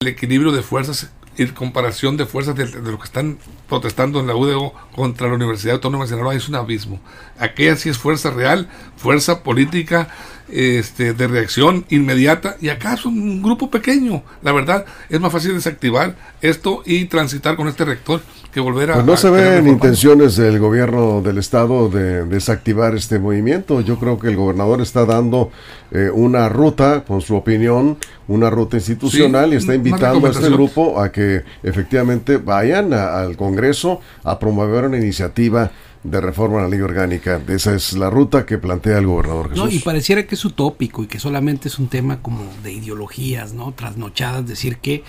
el 0.00 0.06
equilibrio 0.06 0.52
de 0.52 0.62
fuerzas 0.62 1.10
y 1.38 1.46
comparación 1.46 2.16
de 2.16 2.26
fuerzas 2.26 2.56
de, 2.56 2.66
de 2.66 2.90
lo 2.90 2.98
que 2.98 3.04
están 3.04 3.38
protestando 3.68 4.20
en 4.20 4.26
la 4.26 4.34
UDO 4.34 4.74
contra 4.94 5.28
la 5.28 5.34
Universidad 5.34 5.74
Autónoma 5.74 6.04
de 6.04 6.10
Sinaloa 6.10 6.34
es 6.34 6.48
un 6.48 6.56
abismo. 6.56 7.00
Aquella 7.38 7.76
sí 7.76 7.88
es 7.88 7.96
fuerza 7.96 8.30
real, 8.30 8.68
fuerza 8.96 9.42
política 9.42 10.08
este, 10.50 11.12
de 11.12 11.28
reacción 11.28 11.84
inmediata 11.90 12.56
y 12.60 12.70
acá 12.70 12.94
es 12.94 13.04
un 13.04 13.42
grupo 13.42 13.70
pequeño. 13.70 14.22
La 14.42 14.52
verdad 14.52 14.84
es 15.08 15.20
más 15.20 15.30
fácil 15.30 15.54
desactivar 15.54 16.16
esto 16.40 16.82
y 16.84 17.04
transitar 17.04 17.56
con 17.56 17.68
este 17.68 17.84
rector 17.84 18.22
que 18.58 18.62
volver 18.62 18.90
a... 18.90 18.94
Pues 18.94 19.06
no 19.06 19.16
se 19.16 19.30
ven 19.30 19.68
intenciones 19.68 20.36
del 20.36 20.58
gobierno 20.58 21.22
del 21.22 21.38
estado 21.38 21.88
de 21.88 22.24
desactivar 22.24 22.94
este 22.96 23.18
movimiento. 23.18 23.80
Yo 23.80 23.98
creo 23.98 24.18
que 24.18 24.28
el 24.28 24.36
gobernador 24.36 24.80
está 24.80 25.04
dando 25.04 25.50
eh, 25.92 26.10
una 26.12 26.48
ruta, 26.48 27.04
con 27.04 27.20
su 27.20 27.36
opinión, 27.36 27.98
una 28.26 28.50
ruta 28.50 28.76
institucional 28.76 29.52
y 29.52 29.56
está 29.56 29.74
invitando 29.74 30.26
a 30.26 30.30
este 30.30 30.50
grupo 30.50 31.00
a 31.00 31.12
que 31.12 31.44
efectivamente 31.62 32.38
vayan 32.38 32.92
al 32.92 33.36
Congreso 33.36 34.00
a 34.24 34.38
promover 34.38 34.84
una 34.86 34.98
iniciativa 34.98 35.70
de 36.02 36.20
reforma 36.20 36.58
a 36.58 36.62
la 36.62 36.68
ley 36.68 36.80
orgánica. 36.80 37.40
Esa 37.48 37.74
es 37.74 37.92
la 37.92 38.10
ruta 38.10 38.44
que 38.44 38.58
plantea 38.58 38.98
el 38.98 39.06
gobernador 39.06 39.50
Jesús. 39.50 39.64
No, 39.64 39.70
y 39.70 39.78
pareciera 39.78 40.26
que 40.26 40.34
es 40.34 40.44
utópico 40.44 41.02
y 41.04 41.06
que 41.06 41.18
solamente 41.20 41.68
es 41.68 41.78
un 41.78 41.88
tema 41.88 42.22
como 42.22 42.44
de 42.62 42.72
ideologías, 42.72 43.52
¿no? 43.52 43.72
Trasnochadas, 43.72 44.46
decir 44.46 44.78
que 44.78 45.04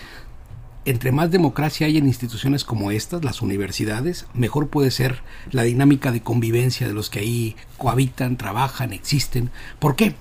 entre 0.86 1.12
más 1.12 1.32
democracia 1.32 1.88
hay 1.88 1.98
en 1.98 2.08
instituciones 2.08 2.63
como 2.63 2.92
estas, 2.92 3.24
las 3.24 3.42
universidades, 3.42 4.26
mejor 4.34 4.70
puede 4.70 4.92
ser 4.92 5.22
la 5.52 5.63
dinámica 5.63 6.12
de 6.12 6.22
convivencia 6.22 6.88
de 6.88 6.94
los 6.94 7.10
que 7.10 7.20
ahí 7.20 7.56
cohabitan, 7.78 8.38
trabajan, 8.38 8.94
existen. 8.94 9.52
¿Por 9.80 9.96
qué? 9.96 10.15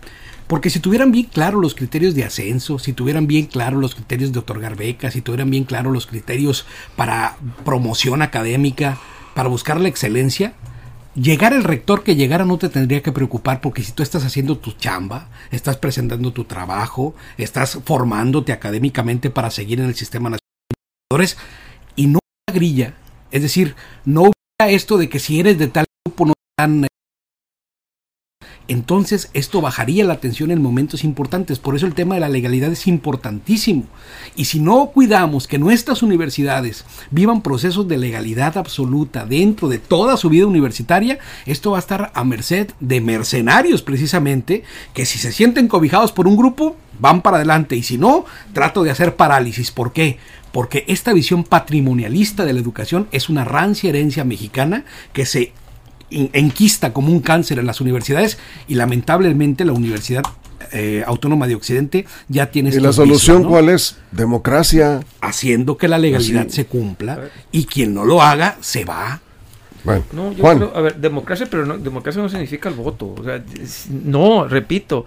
Porque 0.47 0.71
si 0.71 0.81
tuvieran 0.81 1.12
bien 1.12 1.27
claro 1.27 1.61
los 1.61 1.75
criterios 1.75 2.14
de 2.14 2.25
ascenso, 2.25 2.79
si 2.79 2.92
tuvieran 2.92 3.27
bien 3.27 3.47
claro 3.47 3.79
los 3.79 3.94
criterios 3.94 4.33
de 4.33 4.38
otorgar 4.38 4.77
becas, 4.77 5.12
si 5.12 5.21
tuvieran 5.21 5.51
bien 5.51 5.64
claro 5.64 5.90
los 5.90 6.07
criterios 6.07 6.66
para 6.97 7.37
promoción 7.64 8.23
académica, 8.23 8.99
para 9.35 9.51
buscar 9.51 9.79
la 9.79 9.88
excelencia, 9.88 10.55
llegar 11.14 11.53
el 11.53 11.64
rector 11.64 12.03
que 12.03 12.16
llegara 12.16 12.44
no 12.44 12.59
te 12.59 12.68
tendría 12.68 13.03
que 13.03 13.12
preocupar 13.12 13.61
porque 13.61 13.83
si 13.83 13.92
tú 13.92 14.03
estás 14.03 14.25
haciendo 14.25 14.59
tu 14.59 14.73
chamba, 14.73 15.29
estás 15.51 15.77
presentando 15.77 16.33
tu 16.33 16.44
trabajo, 16.44 17.14
estás 17.37 17.79
formándote 17.85 18.53
académicamente 18.53 19.31
para 19.31 19.51
seguir 19.51 19.81
en 19.81 19.87
el 19.87 19.94
sistema 19.94 20.31
nacional 20.31 20.47
y 21.97 22.07
no 22.07 22.18
grilla, 22.53 22.92
es 23.31 23.40
decir, 23.40 23.75
no 24.05 24.21
hubiera 24.21 24.77
esto 24.77 24.99
de 24.99 25.09
que 25.09 25.18
si 25.18 25.40
eres 25.40 25.57
de 25.57 25.68
tal 25.68 25.87
grupo 26.05 26.27
no 26.27 26.35
te 26.35 26.88
entonces 28.68 29.31
esto 29.33 29.62
bajaría 29.62 30.05
la 30.05 30.21
tensión 30.21 30.51
en 30.51 30.61
momentos 30.61 31.03
importantes. 31.03 31.59
Por 31.59 31.75
eso 31.75 31.87
el 31.87 31.94
tema 31.94 32.14
de 32.16 32.21
la 32.21 32.29
legalidad 32.29 32.71
es 32.71 32.87
importantísimo. 32.87 33.85
Y 34.37 34.44
si 34.44 34.61
no 34.61 34.90
cuidamos 34.90 35.49
que 35.49 35.59
nuestras 35.59 36.03
universidades 36.03 36.85
vivan 37.11 37.40
procesos 37.40 37.88
de 37.88 37.97
legalidad 37.97 38.59
absoluta 38.59 39.25
dentro 39.25 39.68
de 39.68 39.79
toda 39.79 40.18
su 40.18 40.29
vida 40.29 40.47
universitaria, 40.47 41.18
esto 41.47 41.71
va 41.71 41.79
a 41.79 41.81
estar 41.81 42.12
a 42.14 42.25
merced 42.25 42.71
de 42.79 43.01
mercenarios 43.01 43.81
precisamente, 43.81 44.64
que 44.92 45.07
si 45.07 45.18
se 45.18 45.33
sienten 45.33 45.68
cobijados 45.68 46.12
por 46.12 46.29
un 46.29 46.37
grupo, 46.37 46.77
van 46.98 47.22
para 47.22 47.37
adelante. 47.37 47.76
Y 47.76 47.82
si 47.82 47.98
no, 47.98 48.24
trato 48.52 48.82
de 48.82 48.90
hacer 48.90 49.16
parálisis. 49.16 49.70
¿Por 49.70 49.92
qué? 49.92 50.18
Porque 50.52 50.84
esta 50.88 51.12
visión 51.12 51.44
patrimonialista 51.44 52.44
de 52.44 52.52
la 52.52 52.61
educación 52.61 53.08
es 53.12 53.28
una 53.28 53.44
rancia 53.44 53.90
herencia 53.90 54.24
mexicana 54.24 54.84
que 55.12 55.26
se 55.26 55.52
enquista 56.11 56.92
como 56.92 57.12
un 57.12 57.20
cáncer 57.20 57.58
en 57.58 57.66
las 57.66 57.80
universidades 57.80 58.38
y 58.66 58.74
lamentablemente 58.74 59.64
la 59.64 59.72
Universidad 59.72 60.22
eh, 60.72 61.02
Autónoma 61.06 61.46
de 61.46 61.54
Occidente 61.54 62.06
ya 62.28 62.50
tiene... 62.50 62.70
¿Y 62.70 62.80
la 62.80 62.92
solución 62.92 63.44
cuál 63.44 63.68
es? 63.68 63.96
Democracia. 64.11 65.00
Haciendo 65.20 65.76
que 65.76 65.88
la 65.88 65.98
legalidad 65.98 66.48
se 66.48 66.66
cumpla 66.66 67.28
y 67.52 67.64
quien 67.64 67.94
no 67.94 68.04
lo 68.04 68.22
haga 68.22 68.56
se 68.61 68.84
va. 68.84 69.20
Bueno, 69.84 70.04
no, 70.12 70.32
yo 70.32 70.44
Creo, 70.44 70.76
a 70.76 70.80
ver, 70.80 70.96
democracia, 70.96 71.46
pero 71.48 71.64
no, 71.64 71.78
democracia 71.78 72.20
no 72.20 72.28
significa 72.28 72.68
el 72.68 72.74
voto. 72.74 73.14
O 73.16 73.24
sea, 73.24 73.42
no, 74.04 74.46
repito, 74.46 75.06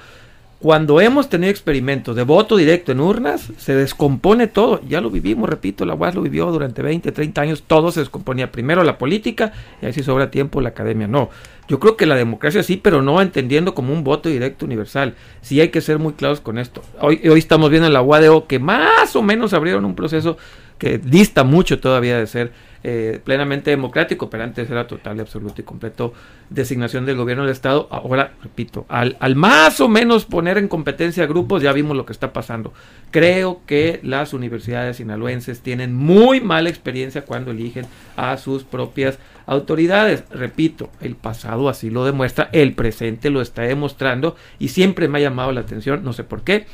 cuando 0.61 1.01
hemos 1.01 1.27
tenido 1.27 1.49
experimentos 1.49 2.15
de 2.15 2.21
voto 2.21 2.55
directo 2.55 2.91
en 2.91 2.99
urnas, 2.99 3.51
se 3.57 3.73
descompone 3.73 4.45
todo. 4.45 4.79
Ya 4.87 5.01
lo 5.01 5.09
vivimos, 5.09 5.49
repito, 5.49 5.85
la 5.85 5.95
UAS 5.95 6.13
lo 6.13 6.21
vivió 6.21 6.51
durante 6.51 6.83
20, 6.83 7.11
30 7.11 7.41
años, 7.41 7.63
todo 7.65 7.91
se 7.91 8.01
descomponía. 8.01 8.51
Primero 8.51 8.83
la 8.83 8.99
política 8.99 9.53
y 9.81 9.91
si 9.91 10.03
sobra 10.03 10.29
tiempo 10.29 10.61
la 10.61 10.69
academia. 10.69 11.07
No, 11.07 11.31
yo 11.67 11.79
creo 11.79 11.97
que 11.97 12.05
la 12.05 12.15
democracia 12.15 12.61
sí, 12.61 12.77
pero 12.77 13.01
no 13.01 13.19
entendiendo 13.23 13.73
como 13.73 13.91
un 13.91 14.03
voto 14.03 14.29
directo 14.29 14.63
universal. 14.65 15.15
Sí 15.41 15.59
hay 15.59 15.69
que 15.69 15.81
ser 15.81 15.97
muy 15.97 16.13
claros 16.13 16.41
con 16.41 16.59
esto. 16.59 16.83
Hoy, 16.99 17.27
hoy 17.27 17.39
estamos 17.39 17.71
viendo 17.71 17.87
en 17.87 17.93
la 17.93 18.03
UADO 18.03 18.45
que 18.45 18.59
más 18.59 19.15
o 19.15 19.23
menos 19.23 19.53
abrieron 19.53 19.83
un 19.83 19.95
proceso 19.95 20.37
que 20.77 20.99
dista 20.99 21.43
mucho 21.43 21.79
todavía 21.79 22.19
de 22.19 22.27
ser 22.27 22.51
eh, 22.83 23.19
plenamente 23.23 23.69
democrático, 23.69 24.29
pero 24.29 24.43
antes 24.43 24.69
era 24.69 24.87
total, 24.87 25.19
absoluto 25.19 25.61
y 25.61 25.63
completo 25.63 26.13
designación 26.49 27.05
del 27.05 27.17
gobierno 27.17 27.43
del 27.43 27.51
Estado. 27.51 27.87
Ahora, 27.91 28.33
repito, 28.41 28.85
al, 28.89 29.17
al 29.19 29.35
más 29.35 29.79
o 29.81 29.87
menos 29.87 30.25
poner 30.25 30.57
en 30.57 30.67
competencia 30.67 31.27
grupos, 31.27 31.61
ya 31.61 31.73
vimos 31.73 31.95
lo 31.95 32.05
que 32.05 32.13
está 32.13 32.33
pasando. 32.33 32.73
Creo 33.11 33.61
que 33.65 33.99
las 34.03 34.33
universidades 34.33 34.97
sinaloenses 34.97 35.61
tienen 35.61 35.95
muy 35.95 36.41
mala 36.41 36.69
experiencia 36.69 37.23
cuando 37.23 37.51
eligen 37.51 37.85
a 38.15 38.35
sus 38.37 38.63
propias 38.63 39.19
autoridades. 39.45 40.23
Repito, 40.31 40.89
el 41.01 41.15
pasado 41.15 41.69
así 41.69 41.89
lo 41.89 42.05
demuestra, 42.05 42.49
el 42.51 42.73
presente 42.73 43.29
lo 43.29 43.41
está 43.41 43.63
demostrando 43.63 44.35
y 44.59 44.69
siempre 44.69 45.07
me 45.07 45.19
ha 45.19 45.21
llamado 45.21 45.51
la 45.51 45.61
atención, 45.61 46.03
no 46.03 46.13
sé 46.13 46.23
por 46.23 46.43
qué 46.43 46.65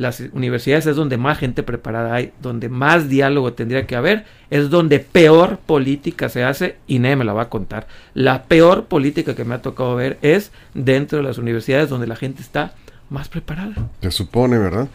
las 0.00 0.20
universidades 0.32 0.86
es 0.86 0.96
donde 0.96 1.18
más 1.18 1.36
gente 1.36 1.62
preparada 1.62 2.14
hay, 2.14 2.32
donde 2.40 2.70
más 2.70 3.10
diálogo 3.10 3.52
tendría 3.52 3.86
que 3.86 3.96
haber, 3.96 4.24
es 4.48 4.70
donde 4.70 4.98
peor 4.98 5.58
política 5.58 6.30
se 6.30 6.42
hace 6.42 6.76
y 6.86 7.00
nadie 7.00 7.16
me 7.16 7.26
la 7.26 7.34
va 7.34 7.42
a 7.42 7.48
contar. 7.50 7.86
La 8.14 8.44
peor 8.44 8.86
política 8.86 9.34
que 9.34 9.44
me 9.44 9.54
ha 9.54 9.60
tocado 9.60 9.94
ver 9.96 10.18
es 10.22 10.52
dentro 10.72 11.18
de 11.18 11.24
las 11.24 11.36
universidades 11.36 11.90
donde 11.90 12.06
la 12.06 12.16
gente 12.16 12.40
está 12.40 12.72
más 13.10 13.28
preparada. 13.28 13.74
Se 14.00 14.10
supone, 14.10 14.56
¿verdad? 14.56 14.88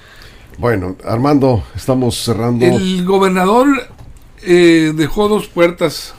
Bueno, 0.57 0.95
Armando, 1.05 1.63
estamos 1.75 2.15
cerrando. 2.15 2.65
El 2.65 3.05
gobernador 3.05 3.67
eh, 4.41 4.91
dejó 4.95 5.27
dos 5.27 5.47
puertas 5.47 6.15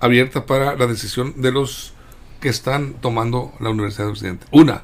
abiertas 0.00 0.44
para 0.44 0.76
la 0.76 0.86
decisión 0.86 1.34
de 1.42 1.52
los 1.52 1.92
que 2.40 2.48
están 2.48 2.94
tomando 2.94 3.52
la 3.60 3.68
Universidad 3.68 4.06
de 4.06 4.12
Occidente. 4.12 4.46
Una, 4.50 4.82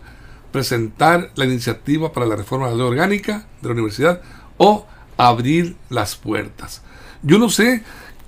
presentar 0.53 1.31
la 1.35 1.45
iniciativa 1.45 2.13
para 2.13 2.27
la 2.27 2.37
reforma 2.37 2.67
de 2.67 2.73
la 2.73 2.79
ley 2.79 2.87
orgánica 2.87 3.47
de 3.61 3.69
la 3.69 3.75
universidad 3.75 4.23
o 4.59 4.87
abrir 5.17 5.77
las 5.89 6.17
puertas. 6.17 6.83
Yo 7.23 7.39
no 7.39 7.49
sé 7.49 7.83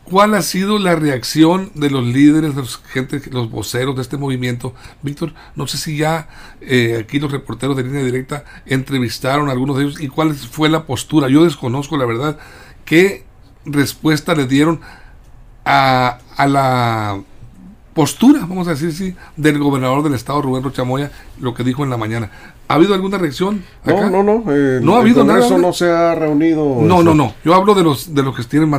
cuál 0.04 0.34
ha 0.34 0.42
sido 0.42 0.78
la 0.78 0.94
reacción 0.94 1.70
de 1.74 1.90
los 1.90 2.04
líderes, 2.04 2.54
de 2.54 2.62
los, 2.62 2.76
gente, 2.76 3.20
los 3.30 3.50
voceros 3.50 3.96
de 3.96 4.02
este 4.02 4.16
movimiento. 4.16 4.74
Víctor, 5.02 5.34
no 5.56 5.66
sé 5.66 5.78
si 5.78 5.96
ya 5.96 6.28
eh, 6.60 6.98
aquí 7.00 7.18
los 7.18 7.32
reporteros 7.32 7.76
de 7.76 7.84
línea 7.84 8.02
directa 8.02 8.44
entrevistaron 8.66 9.48
a 9.48 9.52
algunos 9.52 9.76
de 9.76 9.84
ellos 9.84 10.00
y 10.00 10.08
cuál 10.08 10.34
fue 10.34 10.68
la 10.68 10.86
postura. 10.86 11.28
Yo 11.28 11.44
desconozco 11.44 11.96
la 11.96 12.06
verdad 12.06 12.38
qué 12.84 13.24
respuesta 13.64 14.34
le 14.34 14.46
dieron 14.46 14.80
a, 15.64 16.18
a 16.36 16.46
la 16.46 17.22
postura, 17.94 18.40
vamos 18.40 18.66
a 18.66 18.72
decir 18.72 18.88
así, 18.90 19.14
del 19.36 19.58
gobernador 19.58 20.02
del 20.02 20.14
estado, 20.14 20.42
Rubén 20.42 20.62
Rochamoya, 20.62 21.10
lo 21.40 21.54
que 21.54 21.62
dijo 21.62 21.84
en 21.84 21.90
la 21.90 21.96
mañana. 21.96 22.30
¿Ha 22.66 22.74
habido 22.74 22.94
alguna 22.94 23.18
reacción? 23.18 23.62
No, 23.84 24.10
no, 24.10 24.22
no. 24.22 24.44
Eh, 24.48 24.80
no 24.82 24.96
ha 24.96 25.00
habido 25.00 25.22
nada. 25.22 25.40
Eso 25.40 25.58
no 25.58 25.72
se 25.72 25.90
ha 25.90 26.14
reunido. 26.14 26.78
No, 26.80 27.02
no, 27.02 27.14
no. 27.14 27.34
Yo 27.44 27.54
hablo 27.54 27.74
de 27.74 27.84
los 27.84 28.14
de 28.14 28.22
los 28.22 28.34
que 28.34 28.42
tienen 28.44 28.70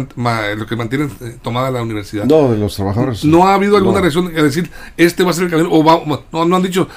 los 0.57 0.67
que 0.67 0.75
mantienen 0.75 1.11
eh, 1.21 1.37
tomada 1.41 1.71
la 1.71 1.81
universidad. 1.81 2.25
No, 2.25 2.51
de 2.51 2.57
los 2.57 2.75
trabajadores. 2.75 3.23
No 3.23 3.47
ha 3.47 3.53
habido 3.53 3.77
alguna 3.77 4.01
reacción 4.01 4.27
a 4.27 4.41
decir 4.41 4.69
este 4.97 5.23
va 5.23 5.31
a 5.31 5.33
ser 5.33 5.45
el 5.45 5.51
camino 5.51 5.69
o 5.69 6.23
no, 6.31 6.45
no 6.45 6.55
han 6.55 6.63
dicho 6.63 6.87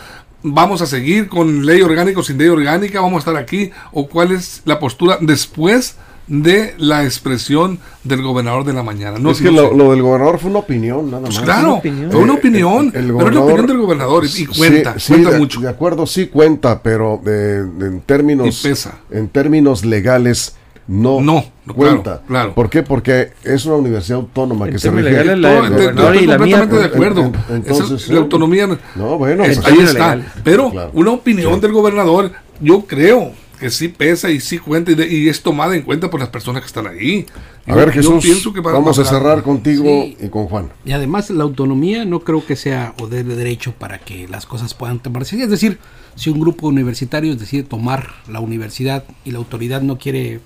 vamos 0.43 0.81
a 0.83 0.87
seguir 0.87 1.29
con 1.29 1.67
ley 1.67 1.83
orgánica 1.83 2.21
o 2.21 2.23
sin 2.23 2.39
ley 2.39 2.49
orgánica, 2.49 3.01
vamos 3.01 3.17
a 3.17 3.31
estar 3.31 3.37
aquí 3.37 3.71
o 3.93 4.09
cuál 4.09 4.33
es 4.33 4.63
la 4.65 4.79
postura 4.79 5.19
después 5.21 5.97
de 6.29 6.75
la 6.79 7.05
expresión 7.05 7.79
del 8.05 8.23
gobernador 8.23 8.65
de 8.65 8.73
la 8.73 8.83
mañana. 8.83 9.19
No, 9.19 9.31
es 9.31 9.41
que 9.41 9.51
lo, 9.51 9.71
del 9.91 10.03
gobernador 10.03 10.39
fue 10.39 10.51
una 10.51 10.61
opinión, 10.61 11.11
nada 11.11 11.25
pues 11.25 11.37
más. 11.37 11.45
claro, 11.45 11.81
fue 11.81 12.21
una 12.21 12.35
opinión, 12.35 12.91
pero 12.93 13.29
es 13.29 13.35
la 13.35 13.41
opinión 13.41 13.67
del 13.67 13.79
gobernador 13.79 14.25
y, 14.27 14.47
cuenta, 14.47 14.97
cuenta 15.07 15.31
de, 15.31 15.39
mucho. 15.39 15.61
De 15.61 15.69
acuerdo, 15.69 16.07
sí 16.07 16.27
cuenta, 16.27 16.83
pero 16.83 17.21
en 17.27 18.03
términos 18.05 18.67
en 19.11 19.29
términos 19.29 19.85
legales 19.85 20.55
no, 20.89 21.21
no, 21.21 21.45
cuenta. 21.75 22.23
Claro, 22.27 22.55
¿Por 22.55 22.71
qué? 22.71 22.83
Porque 22.83 23.33
es 23.45 23.67
una 23.67 23.77
universidad 23.77 24.21
autónoma 24.21 24.69
que 24.69 24.79
se 24.79 24.91
rige. 24.91 25.37
La, 25.37 25.67
estoy 25.67 26.27
completamente 26.27 26.77
de 26.77 26.85
acuerdo. 26.85 27.33
Entonces, 27.51 28.09
la 28.09 28.21
autonomía. 28.21 28.67
No, 28.97 29.19
bueno, 29.19 29.45
pues 29.45 29.65
ahí 29.65 29.79
está. 29.81 30.19
Pero 30.45 30.73
una 30.93 31.13
opinión 31.13 31.61
del 31.61 31.73
gobernador, 31.73 32.33
yo 32.61 32.85
creo 32.87 33.33
que 33.59 33.71
sí 33.71 33.89
pesa 33.89 34.31
y 34.31 34.41
sí 34.41 34.59
cuenta 34.59 34.93
y, 34.93 35.29
es 35.29 35.43
tomada 35.43 35.77
en 35.77 35.83
cuenta 35.83 36.11
por 36.11 36.21
las 36.21 36.29
personas 36.29 36.63
que 36.63 36.67
están 36.67 36.87
ahí. 36.87 37.27
A 37.67 37.75
ver, 37.75 37.93
Jesús, 37.93 38.25
pienso 38.25 38.53
que 38.53 38.61
vamos 38.61 38.99
a, 38.99 39.05
cerrar 39.05 39.43
contigo 39.43 40.05
y 40.05 40.29
con 40.29 40.47
Juan. 40.47 40.71
Y 40.85 40.93
además 40.93 41.29
la 41.31 41.45
autonomía 41.45 42.05
no 42.05 42.21
creo 42.21 42.45
que 42.47 42.57
sea 42.57 42.95
o 43.01 43.09
de 43.09 43.25
derecho 43.25 43.73
para 43.73 43.99
que 43.99 44.27
las 44.29 44.47
cosas 44.47 44.75
puedan 44.75 45.01
tomarse. 45.01 45.41
Es 45.43 45.51
decir, 45.51 45.79
si 46.15 46.31
un 46.31 46.41
grupo 46.41 46.69
universitario 46.69 47.37
decide 47.37 47.63
tomar 47.63 48.09
la 48.29 48.41
universidad 48.41 49.05
y 49.25 49.33
la 49.33 49.39
autoridad 49.39 49.83
no 49.83 49.99
quiere 49.99 50.41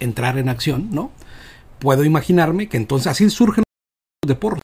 entrar 0.00 0.38
en 0.38 0.48
acción, 0.48 0.88
¿no? 0.90 1.12
Puedo 1.78 2.04
imaginarme 2.04 2.68
que 2.68 2.76
entonces 2.76 3.06
así 3.06 3.28
surgen 3.30 3.64
de 4.26 4.34
porros 4.34 4.63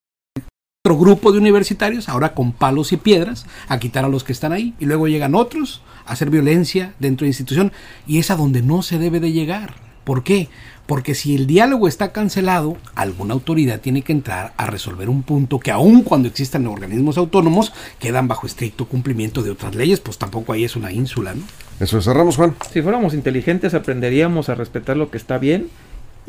otro 0.90 1.04
grupo 1.04 1.30
de 1.30 1.38
universitarios, 1.38 2.08
ahora 2.08 2.34
con 2.34 2.50
palos 2.50 2.92
y 2.92 2.96
piedras, 2.96 3.46
a 3.68 3.78
quitar 3.78 4.04
a 4.04 4.08
los 4.08 4.24
que 4.24 4.32
están 4.32 4.52
ahí, 4.52 4.74
y 4.80 4.86
luego 4.86 5.06
llegan 5.06 5.36
otros 5.36 5.82
a 6.04 6.14
hacer 6.14 6.30
violencia 6.30 6.94
dentro 6.98 7.24
de 7.24 7.28
la 7.28 7.30
institución, 7.30 7.72
y 8.08 8.18
es 8.18 8.32
a 8.32 8.36
donde 8.36 8.60
no 8.60 8.82
se 8.82 8.98
debe 8.98 9.20
de 9.20 9.30
llegar. 9.30 9.74
¿Por 10.02 10.24
qué? 10.24 10.48
Porque 10.86 11.14
si 11.14 11.36
el 11.36 11.46
diálogo 11.46 11.86
está 11.86 12.10
cancelado, 12.10 12.76
alguna 12.96 13.34
autoridad 13.34 13.80
tiene 13.80 14.02
que 14.02 14.10
entrar 14.10 14.52
a 14.56 14.66
resolver 14.66 15.08
un 15.08 15.22
punto 15.22 15.60
que 15.60 15.70
aun 15.70 16.02
cuando 16.02 16.26
existan 16.26 16.66
organismos 16.66 17.18
autónomos, 17.18 17.72
quedan 18.00 18.26
bajo 18.26 18.48
estricto 18.48 18.86
cumplimiento 18.86 19.44
de 19.44 19.52
otras 19.52 19.76
leyes, 19.76 20.00
pues 20.00 20.18
tampoco 20.18 20.52
ahí 20.52 20.64
es 20.64 20.74
una 20.74 20.90
ínsula, 20.90 21.34
¿no? 21.34 21.44
Eso 21.78 22.02
cerramos, 22.02 22.34
Juan. 22.34 22.56
Si 22.72 22.82
fuéramos 22.82 23.14
inteligentes, 23.14 23.74
aprenderíamos 23.74 24.48
a 24.48 24.56
respetar 24.56 24.96
lo 24.96 25.08
que 25.08 25.18
está 25.18 25.38
bien 25.38 25.68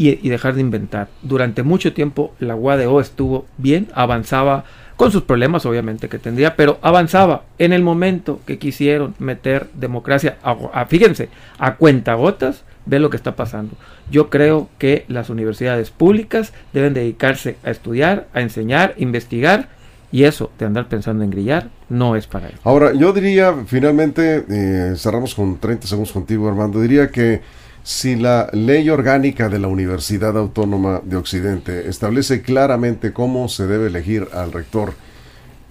y, 0.09 0.29
dejar 0.29 0.55
de 0.55 0.61
inventar. 0.61 1.09
Durante 1.21 1.63
mucho 1.63 1.93
tiempo 1.93 2.33
la 2.39 2.55
UADO 2.55 2.99
estuvo 2.99 3.45
bien, 3.57 3.87
avanzaba 3.93 4.63
con 4.95 5.11
sus 5.11 5.23
problemas 5.23 5.65
obviamente 5.65 6.09
que 6.09 6.19
tendría, 6.19 6.55
pero 6.55 6.79
avanzaba 6.81 7.43
en 7.57 7.73
el 7.73 7.81
momento 7.83 8.39
que 8.45 8.59
quisieron 8.59 9.15
meter 9.19 9.67
democracia, 9.73 10.37
a, 10.43 10.85
fíjense, 10.85 11.29
a 11.57 11.75
cuentagotas, 11.75 12.63
ve 12.85 12.99
lo 12.99 13.09
que 13.09 13.17
está 13.17 13.35
pasando. 13.35 13.75
Yo 14.11 14.29
creo 14.29 14.69
que 14.77 15.05
las 15.07 15.29
universidades 15.29 15.89
públicas 15.89 16.53
deben 16.73 16.93
dedicarse 16.93 17.57
a 17.63 17.71
estudiar, 17.71 18.27
a 18.33 18.41
enseñar, 18.41 18.93
investigar, 18.97 19.69
y 20.11 20.25
eso 20.25 20.51
de 20.59 20.65
andar 20.65 20.89
pensando 20.89 21.23
en 21.23 21.29
grillar 21.29 21.69
no 21.87 22.15
es 22.15 22.27
para 22.27 22.49
él. 22.49 22.55
Ahora, 22.63 22.93
yo 22.93 23.13
diría, 23.13 23.55
finalmente, 23.65 24.43
eh, 24.49 24.93
cerramos 24.97 25.33
con 25.33 25.57
30 25.57 25.87
segundos 25.87 26.11
contigo, 26.11 26.49
Armando, 26.49 26.81
diría 26.81 27.09
que 27.09 27.41
si 27.83 28.15
la 28.15 28.49
ley 28.53 28.89
orgánica 28.89 29.49
de 29.49 29.59
la 29.59 29.67
Universidad 29.67 30.37
Autónoma 30.37 31.01
de 31.03 31.15
Occidente 31.15 31.89
establece 31.89 32.41
claramente 32.41 33.13
cómo 33.13 33.47
se 33.47 33.65
debe 33.67 33.87
elegir 33.87 34.27
al 34.33 34.51
rector, 34.51 34.93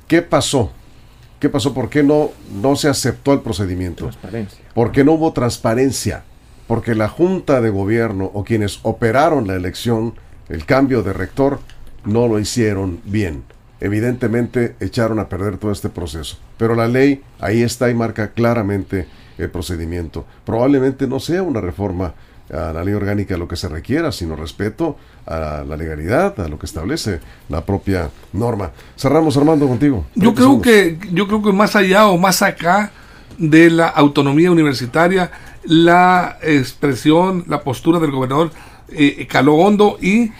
¿qué 0.08 0.22
pasó? 0.22 0.72
¿Qué 1.38 1.48
pasó? 1.48 1.72
¿Por 1.72 1.88
qué 1.88 2.02
no, 2.02 2.32
no 2.60 2.76
se 2.76 2.88
aceptó 2.88 3.32
el 3.32 3.40
procedimiento? 3.40 4.04
Transparencia. 4.04 4.64
¿Por 4.74 4.92
qué 4.92 5.04
no 5.04 5.12
hubo 5.12 5.32
transparencia? 5.32 6.24
Porque 6.66 6.94
la 6.94 7.08
Junta 7.08 7.60
de 7.60 7.70
Gobierno 7.70 8.30
o 8.34 8.44
quienes 8.44 8.80
operaron 8.82 9.46
la 9.46 9.54
elección, 9.54 10.14
el 10.48 10.66
cambio 10.66 11.02
de 11.02 11.12
rector, 11.12 11.60
no 12.04 12.28
lo 12.28 12.38
hicieron 12.38 13.00
bien. 13.04 13.44
Evidentemente 13.80 14.76
echaron 14.80 15.18
a 15.18 15.28
perder 15.28 15.56
todo 15.56 15.72
este 15.72 15.88
proceso. 15.88 16.38
Pero 16.58 16.74
la 16.74 16.88
ley 16.88 17.22
ahí 17.38 17.62
está 17.62 17.88
y 17.88 17.94
marca 17.94 18.32
claramente 18.32 19.06
el 19.40 19.50
procedimiento. 19.50 20.24
Probablemente 20.44 21.06
no 21.06 21.20
sea 21.20 21.42
una 21.42 21.60
reforma 21.60 22.14
a 22.52 22.72
la 22.72 22.84
ley 22.84 22.94
orgánica 22.94 23.36
lo 23.36 23.46
que 23.46 23.56
se 23.56 23.68
requiera, 23.68 24.10
sino 24.12 24.36
respeto 24.36 24.96
a 25.26 25.64
la 25.66 25.76
legalidad, 25.76 26.38
a 26.40 26.48
lo 26.48 26.58
que 26.58 26.66
establece 26.66 27.20
la 27.48 27.64
propia 27.64 28.10
norma. 28.32 28.72
Cerramos 28.96 29.36
Armando 29.36 29.68
contigo. 29.68 30.06
Yo 30.14 30.34
creo 30.34 30.60
que 30.60 30.98
yo 31.12 31.26
creo 31.26 31.42
que 31.42 31.52
más 31.52 31.76
allá 31.76 32.08
o 32.08 32.18
más 32.18 32.42
acá 32.42 32.90
de 33.38 33.70
la 33.70 33.88
autonomía 33.88 34.50
universitaria, 34.50 35.30
la 35.64 36.38
expresión, 36.42 37.44
la 37.46 37.62
postura 37.62 37.98
del 37.98 38.10
gobernador 38.10 38.50
eh, 38.88 39.26
caló 39.28 39.54
hondo 39.54 39.98
y 40.00 40.32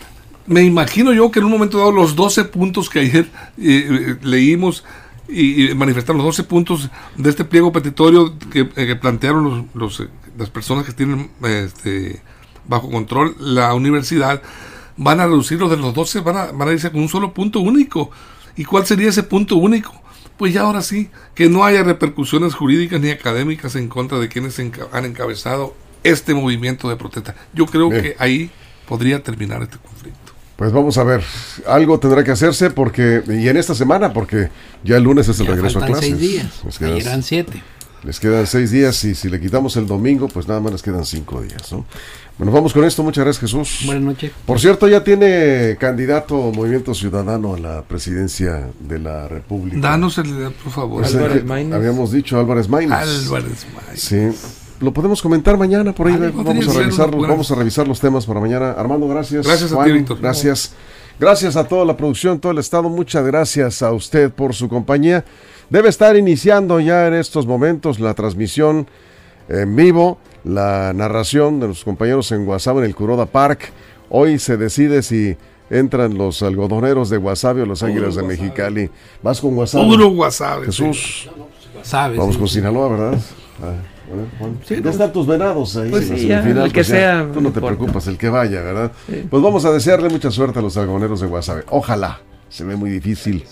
me 0.46 0.62
imagino 0.62 1.12
yo 1.12 1.30
que 1.30 1.38
en 1.38 1.44
un 1.44 1.52
momento 1.52 1.78
dado 1.78 1.92
los 1.92 2.16
12 2.16 2.44
puntos 2.46 2.90
que 2.90 3.00
ayer 3.00 3.26
eh, 3.56 3.86
eh, 3.88 4.16
leímos 4.22 4.84
y, 5.30 5.74
manifestaron 5.74 6.18
los 6.18 6.26
12 6.26 6.44
puntos 6.44 6.90
de 7.16 7.30
este 7.30 7.44
pliego 7.44 7.72
petitorio 7.72 8.38
que, 8.50 8.68
eh, 8.76 8.96
plantearon 8.96 9.68
los, 9.74 10.02
las 10.36 10.50
personas 10.50 10.84
que 10.84 10.92
tienen 10.92 11.30
este, 11.42 12.22
bajo 12.66 12.90
control 12.90 13.36
la 13.38 13.74
universidad, 13.74 14.42
van 14.96 15.20
a 15.20 15.26
reducirlo 15.26 15.68
de 15.68 15.76
los 15.76 15.94
12, 15.94 16.20
van 16.20 16.36
a, 16.36 16.52
van 16.52 16.68
a 16.68 16.72
irse 16.72 16.90
con 16.90 17.00
un 17.00 17.08
solo 17.08 17.32
punto 17.32 17.60
único. 17.60 18.10
¿Y 18.56 18.64
cuál 18.64 18.86
sería 18.86 19.08
ese 19.08 19.22
punto 19.22 19.56
único? 19.56 20.00
Pues 20.36 20.54
ya 20.54 20.62
ahora 20.62 20.82
sí, 20.82 21.10
que 21.34 21.48
no 21.48 21.64
haya 21.64 21.82
repercusiones 21.82 22.54
jurídicas 22.54 23.00
ni 23.00 23.10
académicas 23.10 23.76
en 23.76 23.88
contra 23.88 24.18
de 24.18 24.28
quienes 24.28 24.58
han 24.58 25.04
encabezado 25.04 25.74
este 26.02 26.34
movimiento 26.34 26.88
de 26.88 26.96
protesta. 26.96 27.34
Yo 27.52 27.66
creo 27.66 27.90
que 27.90 28.16
ahí 28.18 28.50
podría 28.88 29.22
terminar 29.22 29.62
este 29.62 29.78
conflicto. 29.78 30.29
Pues 30.60 30.72
vamos 30.72 30.98
a 30.98 31.04
ver, 31.04 31.24
algo 31.66 31.98
tendrá 31.98 32.22
que 32.22 32.32
hacerse 32.32 32.68
porque, 32.68 33.22
y 33.26 33.48
en 33.48 33.56
esta 33.56 33.74
semana, 33.74 34.12
porque 34.12 34.50
ya 34.84 34.98
el 34.98 35.04
lunes 35.04 35.26
es 35.26 35.40
el 35.40 35.46
regreso 35.46 35.78
a 35.78 35.86
clases. 35.86 36.04
seis 36.04 36.18
días, 36.18 36.60
les 36.62 36.78
quedan, 36.78 37.22
siete. 37.22 37.62
Les 38.02 38.20
quedan 38.20 38.46
seis 38.46 38.70
días 38.70 39.02
y 39.04 39.14
si 39.14 39.30
le 39.30 39.40
quitamos 39.40 39.74
el 39.76 39.86
domingo, 39.86 40.28
pues 40.28 40.46
nada 40.46 40.60
más 40.60 40.72
les 40.72 40.82
quedan 40.82 41.06
cinco 41.06 41.40
días, 41.40 41.72
¿no? 41.72 41.86
Bueno, 42.36 42.52
vamos 42.52 42.74
con 42.74 42.84
esto, 42.84 43.02
muchas 43.02 43.24
gracias 43.24 43.40
Jesús. 43.40 43.86
Buenas 43.86 44.04
noches. 44.04 44.32
Por 44.44 44.60
cierto, 44.60 44.86
ya 44.86 45.02
tiene 45.02 45.78
candidato 45.80 46.36
Movimiento 46.52 46.92
Ciudadano 46.92 47.54
a 47.54 47.58
la 47.58 47.80
presidencia 47.80 48.68
de 48.80 48.98
la 48.98 49.28
República. 49.28 49.80
Danos 49.80 50.18
el, 50.18 50.52
por 50.62 50.72
favor. 50.72 51.00
Pues 51.00 51.14
Álvarez 51.14 51.42
Maínez. 51.42 51.74
Habíamos 51.74 52.12
dicho 52.12 52.38
Álvarez 52.38 52.68
Maínez. 52.68 52.98
Álvarez 52.98 53.66
Maínez. 53.74 53.98
Sí 53.98 54.58
lo 54.80 54.92
podemos 54.92 55.20
comentar 55.22 55.56
mañana 55.56 55.94
por 55.94 56.08
ahí. 56.08 56.16
vamos 56.16 56.68
a 56.68 56.78
revisar, 56.78 57.10
vamos 57.10 57.50
a 57.50 57.54
revisar 57.54 57.86
los 57.86 58.00
temas 58.00 58.26
para 58.26 58.40
mañana. 58.40 58.72
Armando, 58.72 59.06
gracias. 59.08 59.46
Gracias 59.46 59.72
a 59.72 59.84
ti, 59.84 59.92
Víctor. 59.92 60.18
Gracias. 60.20 60.72
Gracias 61.18 61.54
a 61.56 61.68
toda 61.68 61.84
la 61.84 61.96
producción, 61.96 62.40
todo 62.40 62.52
el 62.52 62.58
estado. 62.58 62.88
Muchas 62.88 63.26
gracias 63.26 63.82
a 63.82 63.92
usted 63.92 64.30
por 64.30 64.54
su 64.54 64.68
compañía. 64.68 65.24
Debe 65.68 65.90
estar 65.90 66.16
iniciando 66.16 66.80
ya 66.80 67.06
en 67.06 67.14
estos 67.14 67.46
momentos 67.46 68.00
la 68.00 68.14
transmisión 68.14 68.86
en 69.48 69.76
vivo, 69.76 70.18
la 70.44 70.92
narración 70.94 71.60
de 71.60 71.68
los 71.68 71.84
compañeros 71.84 72.32
en 72.32 72.48
WhatsApp 72.48 72.78
en 72.78 72.84
el 72.84 72.94
Curoda 72.94 73.26
Park. 73.26 73.72
Hoy 74.08 74.38
se 74.38 74.56
decide 74.56 75.02
si 75.02 75.36
entran 75.68 76.16
los 76.16 76.42
algodoneros 76.42 77.10
de 77.10 77.18
Guasave 77.18 77.62
o 77.62 77.66
los 77.66 77.82
Águilas 77.82 78.14
de 78.14 78.22
Mexicali. 78.22 78.90
Vas 79.22 79.40
con 79.42 79.54
Guasave. 79.54 79.84
Puro 79.84 80.08
Guasave. 80.08 80.66
Jesús. 80.66 81.28
Vamos 81.92 82.38
con 82.38 82.48
Sinaloa, 82.48 82.88
¿verdad? 82.88 83.18
Ah. 83.62 83.74
Sí, 84.64 84.74
¿Dónde 84.76 84.90
están 84.90 85.12
tus 85.12 85.26
venados 85.26 85.76
ahí? 85.76 85.90
Pues 85.90 86.06
sí, 86.08 86.30
el 86.30 86.64
que 86.68 86.72
pues 86.72 86.86
sea. 86.86 87.28
Tú 87.32 87.40
no 87.40 87.52
te 87.52 87.60
preocupas, 87.60 88.06
el 88.06 88.18
que 88.18 88.28
vaya, 88.28 88.62
¿verdad? 88.62 88.92
Pues 89.06 89.42
vamos 89.42 89.64
a 89.64 89.72
desearle 89.72 90.08
mucha 90.08 90.30
suerte 90.30 90.58
a 90.58 90.62
los 90.62 90.76
algoneros 90.76 91.20
de 91.20 91.26
Guasave. 91.26 91.64
Ojalá. 91.68 92.20
Se 92.48 92.64
ve 92.64 92.74
muy 92.74 92.90
difícil. 92.90 93.44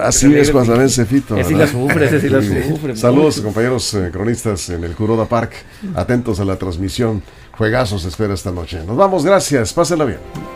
Así 0.00 0.32
es 0.32 0.50
cuando 0.50 0.76
vence 0.78 1.04
Fito. 1.04 1.36
Ese 1.36 1.54
la 1.54 1.66
sufre, 1.66 2.06
ese 2.06 2.20
sí 2.20 2.28
la 2.28 2.40
sufre. 2.40 2.96
Saludos, 2.96 3.40
compañeros 3.40 3.94
eh, 3.94 4.10
cronistas 4.12 4.70
en 4.70 4.84
el 4.84 4.94
Kuroda 4.94 5.26
Park. 5.26 5.52
Atentos 5.94 6.38
a 6.38 6.44
la 6.44 6.56
transmisión. 6.56 7.22
Juegazos 7.52 8.04
espera 8.04 8.34
esta 8.34 8.52
noche. 8.52 8.84
Nos 8.86 8.96
vamos, 8.96 9.24
gracias. 9.24 9.72
Pásenla 9.72 10.04
bien. 10.04 10.55